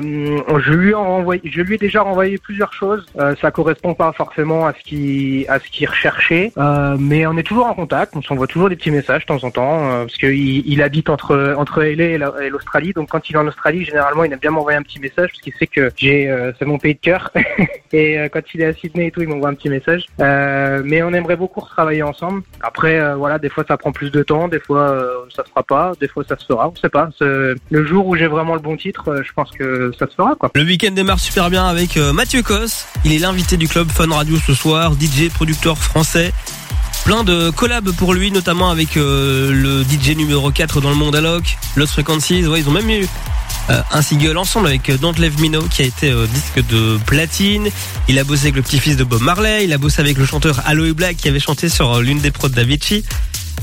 je 0.03 0.71
lui 0.73 0.91
ai 0.91 0.93
renvoyé, 0.93 1.41
je 1.43 1.61
lui 1.61 1.75
ai 1.75 1.77
déjà 1.77 2.01
renvoyé 2.01 2.37
plusieurs 2.37 2.73
choses. 2.73 3.05
Ça 3.41 3.49
correspond 3.51 3.93
pas 3.95 4.13
forcément 4.13 4.67
à 4.67 4.73
ce 4.73 4.83
qui, 4.83 5.45
à 5.49 5.59
ce 5.59 5.65
qu'il 5.69 5.87
recherchait, 5.89 6.51
mais 6.99 7.25
on 7.25 7.37
est 7.37 7.43
toujours 7.43 7.65
en 7.65 7.73
contact. 7.73 8.13
On 8.15 8.21
s'envoie 8.21 8.47
toujours 8.47 8.69
des 8.69 8.75
petits 8.75 8.91
messages 8.91 9.21
de 9.21 9.27
temps 9.27 9.43
en 9.43 9.51
temps 9.51 9.79
parce 10.05 10.17
qu'il 10.17 10.67
il 10.67 10.81
habite 10.81 11.09
entre 11.09 11.55
entre 11.57 11.81
la- 11.81 12.43
et 12.43 12.49
l'Australie. 12.49 12.93
Donc 12.93 13.09
quand 13.09 13.27
il 13.29 13.35
est 13.35 13.39
en 13.39 13.47
Australie, 13.47 13.85
généralement, 13.85 14.23
il 14.23 14.31
aime 14.33 14.39
bien 14.39 14.51
m'envoyer 14.51 14.77
un 14.77 14.83
petit 14.83 14.99
message 14.99 15.29
parce 15.31 15.41
qu'il 15.41 15.53
sait 15.53 15.67
que 15.67 15.89
j'ai, 15.97 16.24
euh, 16.29 16.51
c'est 16.57 16.65
mon 16.65 16.77
pays 16.77 16.95
de 16.95 16.99
cœur. 16.99 17.31
et 17.93 18.17
euh, 18.17 18.29
quand 18.31 18.41
il 18.53 18.61
est 18.61 18.65
à 18.65 18.73
Sydney 18.73 19.07
et 19.07 19.11
tout, 19.11 19.21
il 19.21 19.27
m'envoie 19.27 19.49
un 19.49 19.53
petit 19.53 19.69
message. 19.69 20.05
Euh, 20.19 20.81
mais 20.83 21.03
on 21.03 21.13
aimerait 21.13 21.35
beaucoup 21.35 21.59
retravailler 21.59 22.03
ensemble. 22.03 22.43
Après, 22.61 23.15
voilà, 23.15 23.39
des 23.39 23.49
fois 23.49 23.63
ça 23.67 23.77
prend 23.77 23.91
plus 23.91 24.11
de 24.11 24.23
temps, 24.23 24.47
des 24.47 24.59
fois 24.59 24.95
ça 25.35 25.43
se 25.43 25.49
fera 25.49 25.63
pas, 25.63 25.93
des 25.99 26.07
fois 26.07 26.23
ça 26.27 26.37
se 26.37 26.45
fera, 26.45 26.69
on 26.69 26.75
sait 26.75 26.89
pas. 26.89 27.09
Le 27.19 27.85
jour 27.85 28.07
où 28.07 28.15
j'ai 28.15 28.27
vraiment 28.27 28.53
le 28.53 28.59
bon 28.59 28.75
titre, 28.77 29.21
je 29.23 29.31
pense 29.33 29.51
que 29.51 29.91
ça 29.97 30.07
se 30.07 30.15
fera 30.15 30.35
quoi. 30.35 30.51
Le 30.55 30.63
week-end 30.63 30.91
démarre 30.91 31.19
super 31.19 31.49
bien 31.49 31.65
avec 31.65 31.97
Mathieu 31.97 32.41
Cos. 32.41 32.85
Il 33.03 33.13
est 33.13 33.19
l'invité 33.19 33.57
du 33.57 33.67
club 33.67 33.89
Fun 33.89 34.13
Radio 34.13 34.37
ce 34.37 34.53
soir, 34.53 34.93
DJ, 34.93 35.29
producteur 35.29 35.77
français. 35.77 36.31
Plein 37.05 37.23
de 37.23 37.51
collabs 37.51 37.91
pour 37.91 38.13
lui, 38.13 38.31
notamment 38.31 38.69
avec 38.69 38.95
le 38.95 39.83
DJ 39.83 40.15
numéro 40.15 40.51
4 40.51 40.81
dans 40.81 40.89
le 40.89 40.95
monde 40.95 41.15
Alok, 41.15 41.57
Lost 41.75 41.93
Frequencies. 41.93 42.47
Ouais, 42.47 42.61
ils 42.61 42.69
ont 42.69 42.73
même 42.73 42.89
eu 42.89 43.05
un 43.69 44.01
single 44.01 44.37
ensemble 44.37 44.67
avec 44.67 44.89
euh, 44.89 44.97
Don't 44.97 45.15
Leave 45.17 45.41
Me 45.41 45.47
Now 45.47 45.63
qui 45.63 45.81
a 45.81 45.85
été 45.85 46.11
euh, 46.11 46.27
disque 46.27 46.65
de 46.67 46.97
platine. 47.05 47.69
Il 48.07 48.19
a 48.19 48.23
bossé 48.23 48.43
avec 48.43 48.55
le 48.55 48.61
petit-fils 48.61 48.97
de 48.97 49.03
Bob 49.03 49.21
Marley. 49.21 49.65
Il 49.65 49.73
a 49.73 49.77
bossé 49.77 50.01
avec 50.01 50.17
le 50.17 50.25
chanteur 50.25 50.61
Aloe 50.65 50.93
Black 50.93 51.17
qui 51.17 51.27
avait 51.27 51.39
chanté 51.39 51.69
sur 51.69 51.95
euh, 51.95 52.01
l'une 52.01 52.19
des 52.19 52.31
prods 52.31 52.49
d'Avicii. 52.49 53.03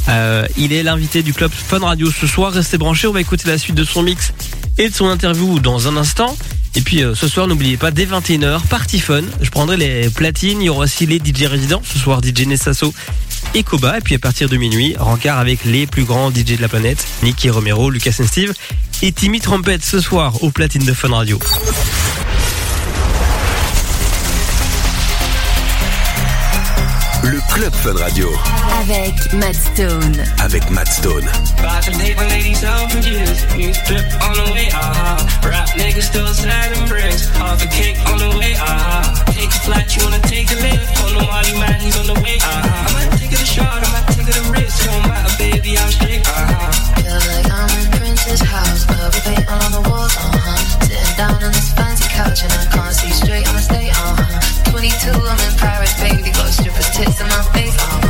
Euh, 0.08 0.46
il 0.56 0.72
est 0.72 0.82
l'invité 0.82 1.22
du 1.22 1.32
club 1.32 1.50
Fun 1.52 1.78
Radio 1.80 2.10
ce 2.10 2.26
soir. 2.26 2.52
Restez 2.52 2.78
branchés, 2.78 3.06
on 3.06 3.12
va 3.12 3.20
écouter 3.20 3.48
la 3.48 3.58
suite 3.58 3.76
de 3.76 3.84
son 3.84 4.02
mix 4.02 4.32
et 4.78 4.88
de 4.88 4.94
son 4.94 5.06
interview 5.06 5.58
dans 5.60 5.88
un 5.88 5.96
instant. 5.96 6.36
Et 6.74 6.80
puis 6.80 7.02
euh, 7.02 7.14
ce 7.14 7.28
soir, 7.28 7.46
n'oubliez 7.46 7.76
pas, 7.76 7.90
dès 7.90 8.06
21h, 8.06 8.62
Party 8.68 8.98
Fun. 8.98 9.22
Je 9.40 9.50
prendrai 9.50 9.76
les 9.76 10.08
platines. 10.08 10.60
Il 10.60 10.66
y 10.66 10.68
aura 10.68 10.84
aussi 10.84 11.06
les 11.06 11.18
DJ 11.18 11.44
résidents. 11.44 11.82
Ce 11.84 11.98
soir, 11.98 12.20
DJ 12.22 12.46
Nessasso 12.46 12.94
et 13.54 13.62
Koba. 13.62 13.98
Et 13.98 14.00
puis 14.00 14.14
à 14.14 14.18
partir 14.18 14.48
de 14.48 14.56
minuit, 14.56 14.94
rencard 14.98 15.38
avec 15.38 15.64
les 15.64 15.86
plus 15.86 16.04
grands 16.04 16.30
DJ 16.30 16.56
de 16.56 16.62
la 16.62 16.68
planète. 16.68 17.04
Nicky 17.22 17.50
Romero, 17.50 17.90
Lucas 17.90 18.16
and 18.20 18.26
Steve 18.26 18.54
et 19.02 19.12
Timmy 19.12 19.40
Trompette 19.40 19.84
ce 19.84 20.00
soir 20.00 20.42
au 20.42 20.50
platine 20.50 20.84
de 20.84 20.92
Fun 20.92 21.10
Radio. 21.10 21.38
Le 27.22 27.40
Club 27.52 27.72
Fun 27.74 27.94
Radio 27.98 28.28
Avec 28.80 29.32
Matt 29.34 29.54
Stone. 29.54 30.24
avec 30.42 30.68
Matt 30.70 30.88
Stone. 30.88 31.24
About 31.58 31.82
to 31.84 31.92
date 31.98 32.16
my 32.16 32.28
ladies 32.28 32.64
out 32.64 32.90
for 32.90 32.98
years. 32.98 33.44
You 33.56 33.72
strip 33.72 34.04
on 34.22 34.34
the 34.34 34.52
way, 34.52 34.68
ah. 34.74 35.16
Rap 35.44 35.68
niggas 35.76 36.02
still 36.02 36.26
sliding 36.34 36.86
bricks. 36.88 37.28
Half 37.36 37.62
a 37.64 37.68
cake 37.68 37.96
on 38.10 38.18
the 38.18 38.36
way, 38.38 38.54
ah. 38.58 39.24
Take 39.28 39.48
a 39.48 39.60
flight, 39.64 39.96
you 39.96 40.02
wanna 40.04 40.20
take 40.26 40.50
a 40.50 40.56
lift? 40.56 41.02
On 41.04 41.14
the 41.14 41.22
Molly 41.22 41.54
man, 41.60 41.80
he's 41.80 41.96
on 41.98 42.06
the 42.06 42.18
way, 42.22 42.38
ah. 42.42 42.86
I 42.88 42.92
might 42.92 43.18
take 43.18 43.32
it 43.32 43.40
a 43.40 43.46
shot, 43.46 43.70
I 43.70 43.88
might 43.92 44.08
take 44.14 44.28
it 44.28 44.36
a 44.36 44.44
risk. 44.50 44.84
Don't 44.84 45.02
matter, 45.06 45.34
baby, 45.38 45.78
I'm 45.78 45.90
straight, 45.90 46.22
ah. 46.26 46.70
Feel 47.02 47.22
like 47.30 47.48
I'm 47.50 47.70
in 47.78 47.90
Prince's 47.98 48.40
house, 48.42 48.84
purple 48.86 49.20
paint 49.22 49.46
on 49.48 49.70
the 49.70 49.82
walls, 49.88 50.16
uh-huh. 50.16 50.86
Sitting 50.86 51.16
down 51.16 51.38
on 51.42 51.52
this 51.52 51.70
fancy 51.72 52.08
couch 52.10 52.42
and 52.42 52.52
I 52.52 52.66
can't 52.66 52.94
see 52.94 53.10
straight, 53.14 53.46
I'ma 53.46 53.60
stay, 53.60 53.90
uh-huh. 53.90 54.70
22, 54.74 55.10
I'm 55.12 55.38
in 55.38 55.54
Paris, 55.58 55.94
baby, 56.00 56.32
strippers' 56.62 56.90
tits 56.90 57.20
in 57.20 57.26
my 57.26 57.42
face. 57.52 58.01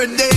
Queen 0.00 0.08
for 0.08 0.14
a 0.14 0.16
day. 0.16 0.29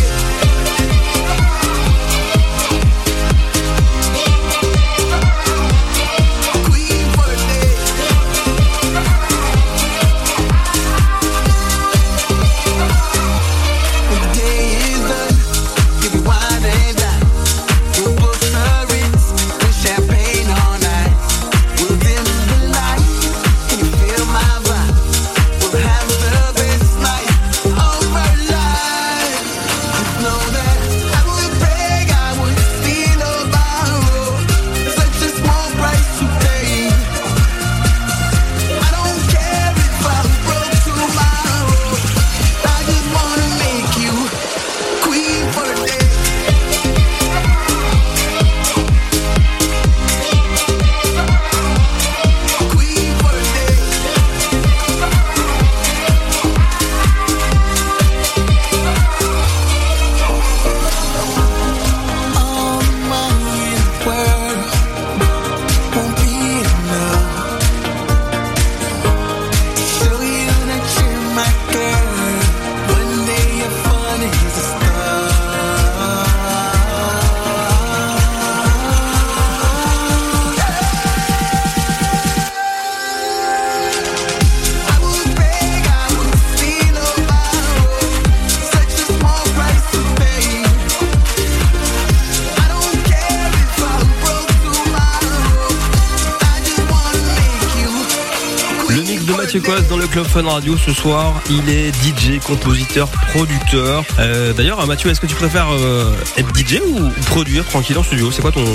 Mathieu 99.54 99.72
Coas 99.72 99.82
dans 99.88 99.97
le 99.97 100.08
Club 100.08 100.26
Fun 100.26 100.41
Radio 100.49 100.76
ce 100.80 100.91
soir, 100.93 101.39
il 101.47 101.70
est 101.70 101.91
DJ, 101.93 102.39
compositeur, 102.43 103.08
producteur. 103.08 104.04
Euh, 104.18 104.51
D'ailleurs, 104.51 104.84
Mathieu, 104.88 105.12
est-ce 105.12 105.22
que 105.22 105.28
tu 105.28 105.36
préfères 105.36 105.68
euh, 105.72 106.12
être 106.38 106.49
DJ 106.58 106.80
ou, 106.84 107.12
produire 107.28 107.64
tranquille 107.64 107.95
en 107.99 108.01
studio? 108.04 108.32
C'est 108.32 108.41
quoi 108.41 108.51
ton, 108.51 108.66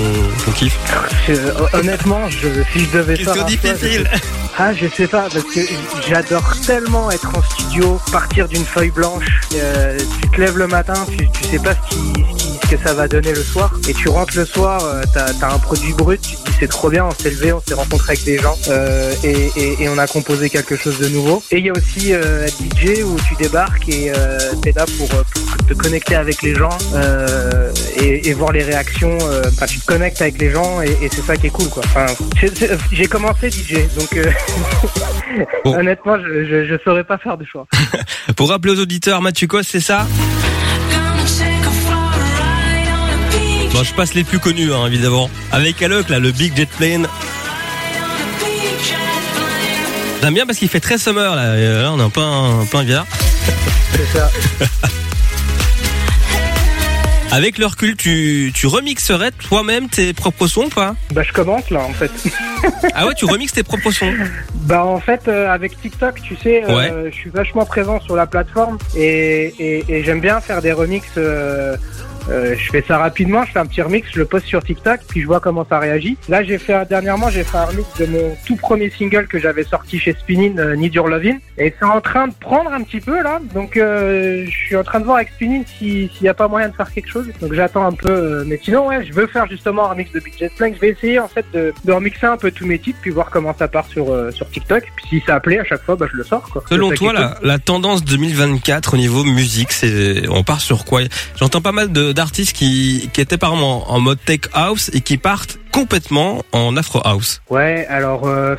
ton 0.44 0.52
kiff? 0.52 0.78
Euh, 1.30 1.52
honnêtement, 1.72 2.30
je, 2.30 2.62
si 2.72 2.84
je 2.84 2.90
devais 2.96 3.16
faire 3.16 3.44
difficile. 3.46 4.08
je- 4.12 4.18
Ah, 4.56 4.72
je 4.72 4.86
sais 4.96 5.08
pas, 5.08 5.28
parce 5.32 5.44
que 5.44 5.60
j'adore 6.08 6.56
tellement 6.64 7.10
être 7.10 7.30
en 7.36 7.42
studio, 7.42 8.00
partir 8.12 8.46
d'une 8.46 8.64
feuille 8.64 8.90
blanche. 8.92 9.24
euh, 9.56 9.98
tu 10.22 10.28
te 10.30 10.40
lèves 10.40 10.58
le 10.58 10.68
matin, 10.68 10.94
tu, 11.10 11.28
tu 11.30 11.44
sais 11.48 11.58
pas 11.58 11.74
ce, 11.74 11.94
qui, 11.96 11.96
ce, 12.14 12.36
qui- 12.44 12.58
ce 12.62 12.76
que 12.76 12.82
ça 12.84 12.92
va 12.94 13.08
donner 13.08 13.32
le 13.32 13.42
soir, 13.42 13.72
et 13.88 13.94
tu 13.94 14.08
rentres 14.08 14.36
le 14.36 14.44
soir, 14.44 14.80
euh, 14.84 15.02
t'as 15.12 15.26
as 15.44 15.54
un 15.54 15.58
produit 15.58 15.92
brut, 15.92 16.20
tu 16.20 16.36
c'est 16.60 16.68
trop 16.68 16.90
bien, 16.90 17.04
on 17.06 17.10
s'est 17.12 17.30
levé, 17.30 17.52
on 17.52 17.60
s'est 17.66 17.74
rencontré 17.74 18.12
avec 18.12 18.24
des 18.24 18.38
gens, 18.38 18.56
euh, 18.68 19.14
et, 19.24 19.50
et- 19.56 19.82
et 19.82 19.88
on 19.88 19.98
a 19.98 20.06
composé 20.06 20.50
quelque 20.50 20.76
chose 20.76 20.98
de 20.98 21.08
nouveau. 21.08 21.42
Et 21.50 21.58
il 21.58 21.66
y 21.66 21.70
a 21.70 21.72
aussi 21.72 22.12
euh, 22.12 22.46
DJ 22.48 23.02
où 23.04 23.16
tu 23.28 23.34
débarques 23.36 23.88
et 23.88 24.10
euh, 24.16 24.38
t'es 24.62 24.72
là 24.72 24.84
pour, 24.98 25.08
euh, 25.14 25.22
pour 25.56 25.66
te 25.66 25.74
connecter 25.74 26.14
avec 26.16 26.42
les 26.42 26.54
gens 26.54 26.76
euh, 26.94 27.70
et, 28.00 28.28
et 28.28 28.32
voir 28.34 28.52
les 28.52 28.62
réactions. 28.62 29.16
euh, 29.22 29.42
Enfin, 29.48 29.66
tu 29.66 29.78
te 29.80 29.86
connectes 29.86 30.20
avec 30.22 30.38
les 30.40 30.50
gens 30.50 30.82
et, 30.82 30.90
et 31.02 31.08
c'est 31.10 31.22
ça 31.22 31.36
qui 31.36 31.46
est 31.48 31.50
cool, 31.50 31.68
quoi. 31.68 31.82
Enfin, 31.86 32.06
j'ai 32.92 33.06
commencé 33.06 33.50
DJ, 33.50 33.74
donc 33.98 34.16
euh, 34.16 34.24
Bon. 35.64 35.74
honnêtement, 35.78 36.16
je, 36.18 36.44
je, 36.44 36.66
je 36.66 36.74
saurais 36.84 37.04
pas 37.04 37.18
faire 37.18 37.36
de 37.36 37.44
choix. 37.44 37.66
Pour 38.36 38.50
rappeler 38.50 38.72
aux 38.72 38.80
auditeurs, 38.80 39.22
Mathieu 39.22 39.46
Coas, 39.46 39.62
c'est 39.64 39.80
ça? 39.80 40.06
Bon, 43.72 43.82
je 43.84 43.92
passe 43.94 44.14
les 44.14 44.24
plus 44.24 44.38
connus, 44.38 44.72
hein, 44.72 44.86
évidemment. 44.86 45.30
Avec 45.52 45.80
Alok, 45.82 46.08
là, 46.08 46.18
le 46.18 46.32
Big 46.32 46.56
Jet 46.56 46.68
Plane. 46.68 47.06
J'aime 50.22 50.34
bien 50.34 50.46
parce 50.46 50.58
qu'il 50.58 50.68
fait 50.68 50.80
très 50.80 50.98
summer, 50.98 51.34
là. 51.36 51.56
Et 51.56 51.82
là, 51.82 51.92
on 51.92 52.00
est 52.00 52.02
en 52.02 52.10
plein, 52.10 52.64
plein 52.70 52.82
hiver. 52.82 53.04
C'est 53.92 54.18
ça. 54.18 54.30
Avec 57.30 57.58
le 57.58 57.66
recul, 57.66 57.94
tu, 57.94 58.52
tu 58.54 58.66
remixerais 58.66 59.30
toi-même 59.32 59.88
tes 59.90 60.14
propres 60.14 60.46
sons 60.46 60.64
ou 60.64 60.68
pas? 60.70 60.94
Bah 61.12 61.22
je 61.22 61.30
commence 61.34 61.68
là 61.70 61.80
en 61.80 61.92
fait. 61.92 62.10
Ah 62.94 63.06
ouais, 63.06 63.14
tu 63.14 63.26
remixes 63.26 63.52
tes 63.52 63.62
propres 63.62 63.90
sons? 63.92 64.12
Bah 64.54 64.82
en 64.84 64.98
fait 64.98 65.28
euh, 65.28 65.48
avec 65.52 65.78
TikTok, 65.80 66.22
tu 66.22 66.36
sais, 66.36 66.64
euh, 66.64 66.74
Ouais. 66.74 67.10
je 67.12 67.14
suis 67.14 67.28
vachement 67.30 67.66
présent 67.66 68.00
sur 68.00 68.16
la 68.16 68.26
plateforme 68.26 68.78
et, 68.96 69.54
et, 69.58 69.84
et 69.88 70.02
j'aime 70.04 70.20
bien 70.20 70.40
faire 70.40 70.62
des 70.62 70.72
remixes. 70.72 71.06
euh, 71.18 71.76
euh, 72.30 72.54
je 72.58 72.70
fais 72.70 72.84
ça 72.86 72.98
rapidement, 72.98 73.44
je 73.44 73.52
fais 73.52 73.58
un 73.58 73.66
petit 73.66 73.82
remix, 73.82 74.08
je 74.12 74.18
le 74.18 74.24
poste 74.26 74.46
sur 74.46 74.62
TikTok, 74.62 75.00
puis 75.08 75.20
je 75.22 75.26
vois 75.26 75.40
comment 75.40 75.66
ça 75.68 75.78
réagit. 75.78 76.16
Là, 76.28 76.42
j'ai 76.42 76.58
fait 76.58 76.86
dernièrement, 76.88 77.30
j'ai 77.30 77.44
fait 77.44 77.56
un 77.56 77.64
remix 77.64 77.86
de 77.98 78.06
mon 78.06 78.36
tout 78.46 78.56
premier 78.56 78.90
single 78.90 79.26
que 79.26 79.38
j'avais 79.38 79.64
sorti 79.64 79.98
chez 79.98 80.12
Spinning, 80.12 80.58
euh, 80.58 80.76
Need 80.76 80.94
Your 80.94 81.08
Lovin', 81.08 81.38
et 81.56 81.74
c'est 81.78 81.84
en 81.86 82.00
train 82.00 82.28
de 82.28 82.34
prendre 82.34 82.72
un 82.72 82.82
petit 82.82 83.00
peu 83.00 83.22
là. 83.22 83.40
Donc, 83.54 83.76
euh, 83.76 84.44
je 84.46 84.50
suis 84.50 84.76
en 84.76 84.84
train 84.84 85.00
de 85.00 85.04
voir 85.04 85.16
avec 85.16 85.30
Spinning 85.30 85.64
si- 85.78 86.10
s'il 86.14 86.22
n'y 86.22 86.28
a 86.28 86.34
pas 86.34 86.48
moyen 86.48 86.68
de 86.68 86.74
faire 86.74 86.92
quelque 86.92 87.08
chose. 87.10 87.26
Donc, 87.40 87.52
j'attends 87.54 87.86
un 87.86 87.92
peu. 87.92 88.08
euh, 88.10 88.44
mais 88.46 88.60
sinon, 88.62 88.88
ouais, 88.88 89.04
je 89.04 89.12
veux 89.12 89.26
faire 89.26 89.46
justement 89.48 89.86
un 89.86 89.90
remix 89.90 90.10
de 90.12 90.20
Big 90.20 90.34
Jet 90.38 90.52
Plank. 90.56 90.74
Je 90.76 90.80
vais 90.80 90.88
essayer 90.90 91.18
en 91.18 91.28
fait 91.28 91.44
de, 91.52 91.72
de 91.84 91.92
remixer 91.92 92.26
un 92.26 92.36
peu 92.36 92.50
tous 92.50 92.66
mes 92.66 92.78
titres, 92.78 92.98
puis 93.00 93.10
voir 93.10 93.30
comment 93.30 93.54
ça 93.58 93.68
part 93.68 93.86
sur 93.88 94.06
sur 94.32 94.48
TikTok. 94.50 94.82
Puis 94.96 95.06
si 95.08 95.22
ça 95.26 95.40
plaît 95.40 95.58
à 95.60 95.64
chaque 95.64 95.82
fois, 95.82 95.96
bah 95.96 96.06
je 96.10 96.16
le 96.16 96.24
sors. 96.24 96.42
Quoi. 96.50 96.62
Selon 96.68 96.90
toi, 96.96 97.12
la, 97.12 97.38
la 97.42 97.58
tendance 97.58 98.04
2024 98.04 98.94
au 98.94 98.96
niveau 98.96 99.24
musique, 99.24 99.72
c'est 99.72 100.28
on 100.28 100.42
part 100.44 100.60
sur 100.60 100.84
quoi? 100.84 101.00
J'entends 101.36 101.60
pas 101.60 101.72
mal 101.72 101.90
de- 101.92 102.12
d'artistes 102.18 102.52
qui, 102.52 103.08
qui 103.12 103.20
étaient 103.20 103.38
par 103.38 103.54
en, 103.54 103.84
en 103.86 104.00
mode 104.00 104.18
tech 104.24 104.40
house 104.52 104.90
et 104.92 105.02
qui 105.02 105.18
partent 105.18 105.56
complètement 105.78 106.42
en 106.52 106.76
afro 106.76 107.00
house. 107.04 107.40
Ouais, 107.50 107.86
alors 107.88 108.26
euh, 108.26 108.56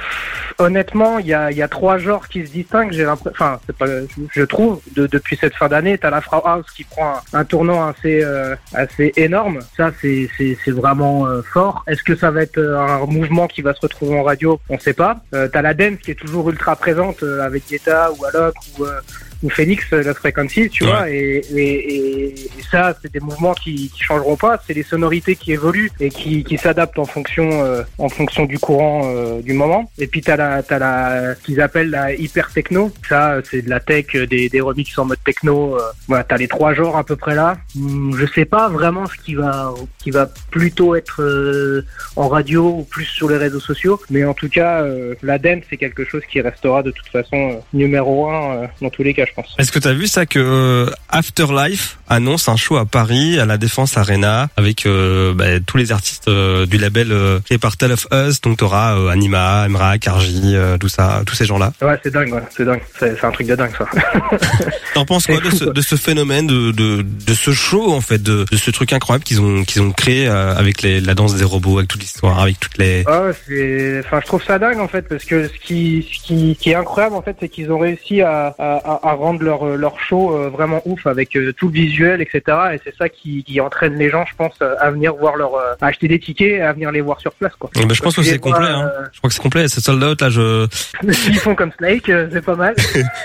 honnêtement, 0.57 1.19
il 1.19 1.27
y 1.27 1.33
a, 1.33 1.51
y 1.51 1.61
a 1.61 1.67
trois 1.67 1.97
genres 1.97 2.27
qui 2.31 2.45
se 2.47 2.51
distinguent. 2.51 2.93
J'ai 2.93 3.03
l'impression, 3.03 3.31
enfin, 3.37 3.59
c'est 3.65 3.75
pas, 3.75 3.85
je, 4.33 4.43
trouve, 4.43 4.79
de- 4.95 5.07
depuis 5.07 5.35
cette 5.41 5.55
fin 5.55 5.67
d'année, 5.67 5.97
t'as 5.97 6.09
la 6.09 6.21
Frau 6.21 6.41
House 6.45 6.65
qui 6.75 6.83
prend 6.85 7.15
un, 7.33 7.39
un 7.39 7.43
tournant 7.45 7.87
assez, 7.87 8.23
euh, 8.23 8.55
assez 8.73 9.11
énorme. 9.17 9.59
Ça, 9.75 9.91
c'est, 10.01 10.29
c'est, 10.37 10.57
c'est 10.63 10.71
vraiment 10.71 11.25
euh, 11.25 11.41
fort. 11.53 11.83
Est-ce 11.87 12.03
que 12.03 12.15
ça 12.15 12.31
va 12.31 12.41
être 12.43 12.57
euh, 12.57 12.79
un 12.79 13.05
mouvement 13.05 13.47
qui 13.47 13.61
va 13.61 13.73
se 13.73 13.81
retrouver 13.81 14.17
en 14.17 14.23
radio? 14.23 14.59
On 14.69 14.79
sait 14.79 14.93
pas. 14.93 15.17
Euh, 15.33 15.47
t'as 15.51 15.61
la 15.61 15.73
dance 15.73 15.97
qui 16.03 16.11
est 16.11 16.15
toujours 16.23 16.49
ultra 16.49 16.75
présente 16.75 17.21
avec 17.23 17.67
Guetta 17.69 18.11
ou 18.13 18.25
Alok 18.25 18.55
ou 18.77 18.85
euh, 18.85 18.99
ou 19.41 19.49
Phoenix, 19.49 19.89
Lost 19.91 20.19
Frequency, 20.19 20.69
tu 20.69 20.83
Ouais. 20.83 20.89
vois, 20.91 21.09
et, 21.09 21.41
et, 21.55 21.95
et, 21.95 22.27
et 22.33 22.63
ça, 22.69 22.93
c'est 23.01 23.09
des 23.09 23.21
mouvements 23.21 23.53
qui, 23.53 23.89
qui 23.89 24.03
changeront 24.03 24.35
pas. 24.35 24.61
C'est 24.67 24.73
les 24.73 24.83
sonorités 24.83 25.37
qui 25.37 25.53
évoluent 25.53 25.91
et 26.01 26.09
qui, 26.09 26.43
qui 26.43 26.57
s'adaptent 26.57 26.99
en 26.99 27.05
fonction, 27.09 27.49
euh, 27.63 27.83
en 27.97 28.09
fonction 28.09 28.45
du 28.45 28.57
courant 28.59 29.01
euh, 29.05 29.41
du 29.41 29.53
moment. 29.53 29.91
Et 29.97 30.07
puis 30.07 30.21
t'as 30.21 30.37
la, 30.37 30.63
t'as 30.63 30.79
la, 30.79 31.35
ce 31.35 31.41
qu'ils 31.41 31.61
appellent 31.61 31.89
la 31.89 32.13
hyper 32.13 32.51
techno. 32.51 32.91
Ça, 33.07 33.31
euh, 33.31 33.41
c'est 33.49 33.61
de 33.61 33.69
la 33.69 33.79
tech, 33.79 34.05
des, 34.15 34.49
des 34.49 34.61
remixes 34.61 34.97
en 34.97 35.05
mode 35.05 35.23
techno. 35.25 35.77
voilà, 36.07 36.23
t'as 36.23 36.37
les 36.37 36.47
trois 36.47 36.73
genres 36.73 36.97
à 36.97 37.03
peu 37.03 37.15
près 37.15 37.35
là. 37.35 37.57
Hum, 37.75 38.15
Je 38.17 38.25
sais 38.33 38.45
pas 38.45 38.69
vraiment 38.69 39.05
ce 39.07 39.15
qui 39.23 39.35
va, 39.35 39.73
qui 40.01 40.11
va 40.11 40.29
plutôt 40.51 40.95
être 40.95 41.83
en 42.15 42.27
radio 42.27 42.69
ou 42.69 42.83
plus 42.83 43.05
sur 43.05 43.29
les 43.29 43.37
réseaux 43.37 43.59
sociaux, 43.59 43.99
mais 44.09 44.23
en 44.23 44.33
tout 44.33 44.49
cas, 44.49 44.83
la 45.23 45.37
dance 45.37 45.63
c'est 45.69 45.77
quelque 45.77 46.05
chose 46.05 46.21
qui 46.31 46.41
restera 46.41 46.83
de 46.83 46.91
toute 46.91 47.07
façon 47.07 47.61
numéro 47.73 48.29
un 48.29 48.67
dans 48.81 48.89
tous 48.89 49.03
les 49.03 49.13
cas, 49.13 49.25
je 49.25 49.33
pense. 49.33 49.55
Est-ce 49.57 49.71
que 49.71 49.79
t'as 49.79 49.93
vu 49.93 50.07
ça 50.07 50.25
que 50.25 50.89
Afterlife 51.09 51.97
annonce 52.07 52.47
un 52.49 52.55
show 52.55 52.77
à 52.77 52.85
Paris 52.85 53.39
à 53.39 53.45
la 53.45 53.57
Défense 53.57 53.97
Arena 53.97 54.49
avec 54.57 54.85
bah, 54.85 55.59
tous 55.65 55.77
les 55.77 55.91
artistes 55.91 56.29
du 56.29 56.77
label 56.77 56.98
euh, 57.11 57.39
créé 57.45 57.57
par 57.57 57.77
Tell 57.77 57.91
of 57.91 58.07
Us. 58.11 58.41
Donc 58.41 58.57
t'auras 58.57 58.97
euh, 58.97 59.09
Anima, 59.09 59.65
Emra, 59.67 59.97
Karji, 59.97 60.55
euh, 60.55 60.77
tout 60.77 60.89
ça, 60.89 61.21
tous 61.25 61.35
ces 61.35 61.45
gens-là. 61.45 61.73
Ouais, 61.81 61.99
c'est 62.03 62.13
dingue, 62.13 62.33
ouais, 62.33 62.43
c'est 62.55 62.65
dingue. 62.65 62.81
C'est 62.99 63.23
un 63.23 63.31
truc 63.31 63.47
de 63.47 63.55
dingue, 63.55 63.71
ça. 63.77 63.85
T'en 64.93 65.05
penses 65.05 65.27
quoi 65.27 65.37
de 65.37 65.49
fou, 65.49 65.55
ce, 65.55 65.63
quoi. 65.65 65.73
de 65.73 65.81
ce 65.81 65.95
phénomène, 65.95 66.47
de, 66.47 66.71
de, 66.71 67.01
de 67.01 67.33
ce 67.33 67.51
show 67.51 67.91
en 67.91 68.01
fait, 68.01 68.21
de, 68.21 68.45
de 68.51 68.57
ce 68.57 68.71
truc 68.71 68.93
incroyable 68.93 69.23
qu'ils 69.23 69.41
ont 69.41 69.63
qu'ils 69.63 69.81
ont 69.81 69.91
créé 69.91 70.27
euh, 70.27 70.55
avec 70.55 70.81
les, 70.81 70.99
la 71.01 71.15
danse 71.15 71.35
des 71.35 71.43
robots, 71.43 71.77
avec 71.77 71.89
toute 71.89 72.01
l'histoire, 72.01 72.39
avec 72.39 72.59
toutes 72.59 72.77
les. 72.77 73.03
Ah 73.07 73.23
enfin, 73.29 74.19
je 74.21 74.25
trouve 74.25 74.43
ça 74.43 74.59
dingue 74.59 74.79
en 74.79 74.87
fait, 74.87 75.07
parce 75.07 75.25
que 75.25 75.47
ce 75.47 75.59
qui, 75.59 76.07
ce 76.11 76.25
qui, 76.25 76.55
qui 76.59 76.71
est 76.71 76.75
incroyable 76.75 77.15
en 77.15 77.21
fait, 77.21 77.35
c'est 77.39 77.49
qu'ils 77.49 77.71
ont 77.71 77.79
réussi 77.79 78.21
à, 78.21 78.55
à, 78.57 79.13
rendre 79.13 79.43
leur, 79.43 79.65
leur 79.77 79.99
show 79.99 80.35
euh, 80.35 80.49
vraiment 80.49 80.81
ouf 80.85 81.05
avec 81.07 81.35
euh, 81.35 81.53
tout 81.53 81.67
le 81.67 81.73
visuel, 81.73 82.21
etc. 82.21 82.41
Et 82.73 82.79
c'est 82.83 82.95
ça 82.95 83.09
qui, 83.09 83.43
qui 83.43 83.59
entraîne 83.59 83.95
les 83.95 84.09
gens, 84.09 84.25
je 84.25 84.35
pense, 84.35 84.53
euh, 84.61 84.75
à 84.79 84.91
venir 84.91 85.15
voir 85.15 85.35
leur, 85.35 85.55
euh, 85.55 85.73
à 85.81 85.87
acheter 85.87 86.07
des 86.07 86.19
tickets, 86.19 86.51
et 86.51 86.61
à 86.61 86.73
venir 86.73 86.78
les 86.91 87.01
voir 87.01 87.19
sur 87.19 87.31
place, 87.33 87.53
quoi. 87.59 87.69
Ben, 87.75 87.93
je 87.93 88.01
pense 88.01 88.15
que 88.15 88.23
c'est 88.23 88.39
complet. 88.39 88.67
Hein. 88.67 88.89
Je 89.13 89.17
crois 89.19 89.29
que 89.29 89.33
c'est 89.33 89.41
complet. 89.41 89.67
C'est 89.67 89.81
sold 89.81 90.03
out 90.03 90.21
là. 90.21 90.29
Je... 90.29 90.41
euh, 90.41 90.67
S'ils 91.11 91.39
font 91.39 91.55
comme 91.55 91.71
Snake, 91.77 92.09
euh, 92.09 92.27
c'est 92.31 92.43
pas 92.43 92.55
mal. 92.55 92.75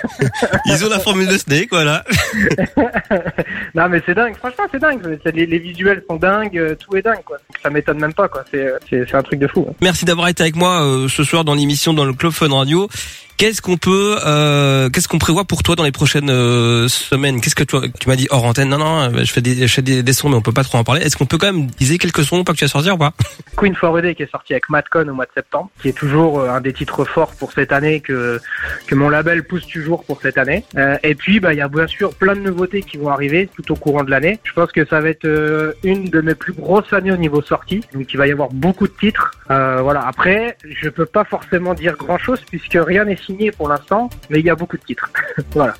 Ils 0.66 0.84
ont 0.84 0.88
la 0.88 0.98
formule 0.98 1.28
de 1.28 1.38
Snake, 1.38 1.68
voilà. 1.70 2.05
non 3.74 3.88
mais 3.88 4.02
c'est 4.07 4.14
dingue, 4.14 4.36
franchement 4.36 4.64
c'est 4.70 4.78
dingue. 4.80 5.00
Les, 5.34 5.46
les 5.46 5.59
visuels 5.59 6.02
sont 6.09 6.16
dingues, 6.16 6.59
euh, 6.59 6.74
tout 6.74 6.96
est 6.96 7.02
dingue, 7.02 7.22
quoi. 7.24 7.38
Ça 7.62 7.70
m'étonne 7.70 7.98
même 7.98 8.12
pas, 8.14 8.28
quoi. 8.28 8.44
C'est, 8.50 8.66
euh, 8.66 9.05
un 9.12 9.22
truc 9.22 9.38
de 9.38 9.46
fou. 9.46 9.66
hein. 9.68 9.74
Merci 9.80 10.05
d'avoir 10.05 10.28
été 10.28 10.42
avec 10.42 10.57
moi 10.57 10.82
euh, 10.82 11.09
ce 11.09 11.22
soir 11.24 11.44
dans 11.44 11.55
l'émission 11.55 11.94
dans 11.94 12.05
le 12.05 12.12
Club 12.14 12.32
Fun 12.32 12.48
Radio. 12.52 12.88
Qu'est-ce 13.37 13.61
qu'on 13.61 13.76
peut, 13.76 14.16
euh, 14.24 14.89
qu'est-ce 14.91 15.09
qu'on 15.09 15.18
prévoit 15.18 15.45
pour 15.45 15.64
toi 15.64 15.74
dans 15.74 15.82
les 15.82 15.91
prochaines 15.91 16.30
euh, 16.30 16.87
semaines? 16.87 17.41
Qu'est-ce 17.41 17.57
que 17.57 17.64
tu 17.64 18.09
m'as 18.09 18.14
dit 18.14 18.28
hors 18.30 18.45
antenne? 18.45 18.68
Non, 18.68 18.78
non, 18.78 19.01
euh, 19.01 19.24
je 19.24 19.32
fais 19.32 19.41
des, 19.41 19.66
je 19.66 19.72
fais 19.72 19.82
des, 19.82 20.12
sons, 20.12 20.28
mais 20.28 20.37
on 20.37 20.41
peut 20.41 20.53
pas 20.53 20.62
trop 20.62 20.78
en 20.78 20.85
parler. 20.85 21.03
Est-ce 21.03 21.16
qu'on 21.16 21.26
peut 21.26 21.39
quand 21.39 21.53
même 21.53 21.66
diser 21.66 21.99
quelques 21.99 22.22
sons, 22.22 22.45
pas 22.45 22.53
que 22.53 22.59
tu 22.59 22.64
vas 22.64 22.68
sortir 22.68 22.95
ou 22.95 22.99
pas? 22.99 23.12
Queen 23.57 23.74
for 23.74 23.97
a 23.97 24.03
Day 24.03 24.14
qui 24.14 24.22
est 24.22 24.30
sorti 24.30 24.53
avec 24.53 24.68
Madcon 24.68 25.09
au 25.09 25.14
mois 25.14 25.26
de 25.26 25.32
septembre, 25.35 25.70
qui 25.80 25.89
est 25.89 25.93
toujours 25.93 26.41
euh, 26.41 26.51
un 26.51 26.61
des 26.61 26.72
titres 26.72 27.05
forts 27.05 27.32
pour 27.35 27.53
cette 27.53 27.72
année 27.72 28.01
que 28.01 28.41
que 28.87 28.95
mon 28.95 29.09
label 29.09 29.45
pousse 29.45 29.66
toujours 29.66 30.05
pour 30.05 30.20
cette 30.20 30.39
année. 30.39 30.64
Euh, 30.76 30.97
et 31.03 31.14
puis 31.14 31.41
bah 31.41 31.53
il 31.53 31.59
y 31.59 31.62
a 31.62 31.68
bien 31.68 31.87
sûr 31.87 32.14
plein 32.14 32.35
de 32.35 32.41
nouveautés 32.41 32.82
qui 32.82 32.97
vont 32.97 33.09
arriver 33.09 33.49
tout 33.55 33.72
au 33.72 33.76
courant 33.76 34.05
de 34.05 34.11
l'année. 34.11 34.39
Je 34.45 34.53
pense 34.53 34.72
que 34.72 34.85
ça 34.87 35.01
va 35.01 35.09
être 35.09 35.24
euh, 35.24 35.72
une 35.82 36.05
de 36.05 36.20
mes 36.20 36.35
plus 36.35 36.53
grosses 36.53 36.93
années 36.93 37.12
au 37.12 37.16
niveau 37.16 37.43
sortie, 37.43 37.82
donc 37.93 38.12
il 38.12 38.16
va 38.16 38.26
y 38.26 38.32
avoir 38.32 38.51
beaucoup 38.51 38.87
de 38.87 38.93
titres. 38.93 39.32
Voilà. 39.49 40.07
Après, 40.07 40.57
je 40.64 40.89
peux 40.89 41.07
pas 41.07 41.24
forcément 41.24 41.74
dire 41.74 41.97
grand 41.97 42.18
chose 42.18 42.41
puisque 42.49 42.78
rien 42.80 43.05
n'est 43.05 43.16
signé 43.24 43.50
pour 43.50 43.68
l'instant, 43.68 44.10
mais 44.30 44.40
il 44.40 44.46
y 44.46 44.50
a 44.50 44.54
beaucoup 44.54 44.76
de 44.76 44.82
titres. 44.82 45.10
voilà. 45.52 45.74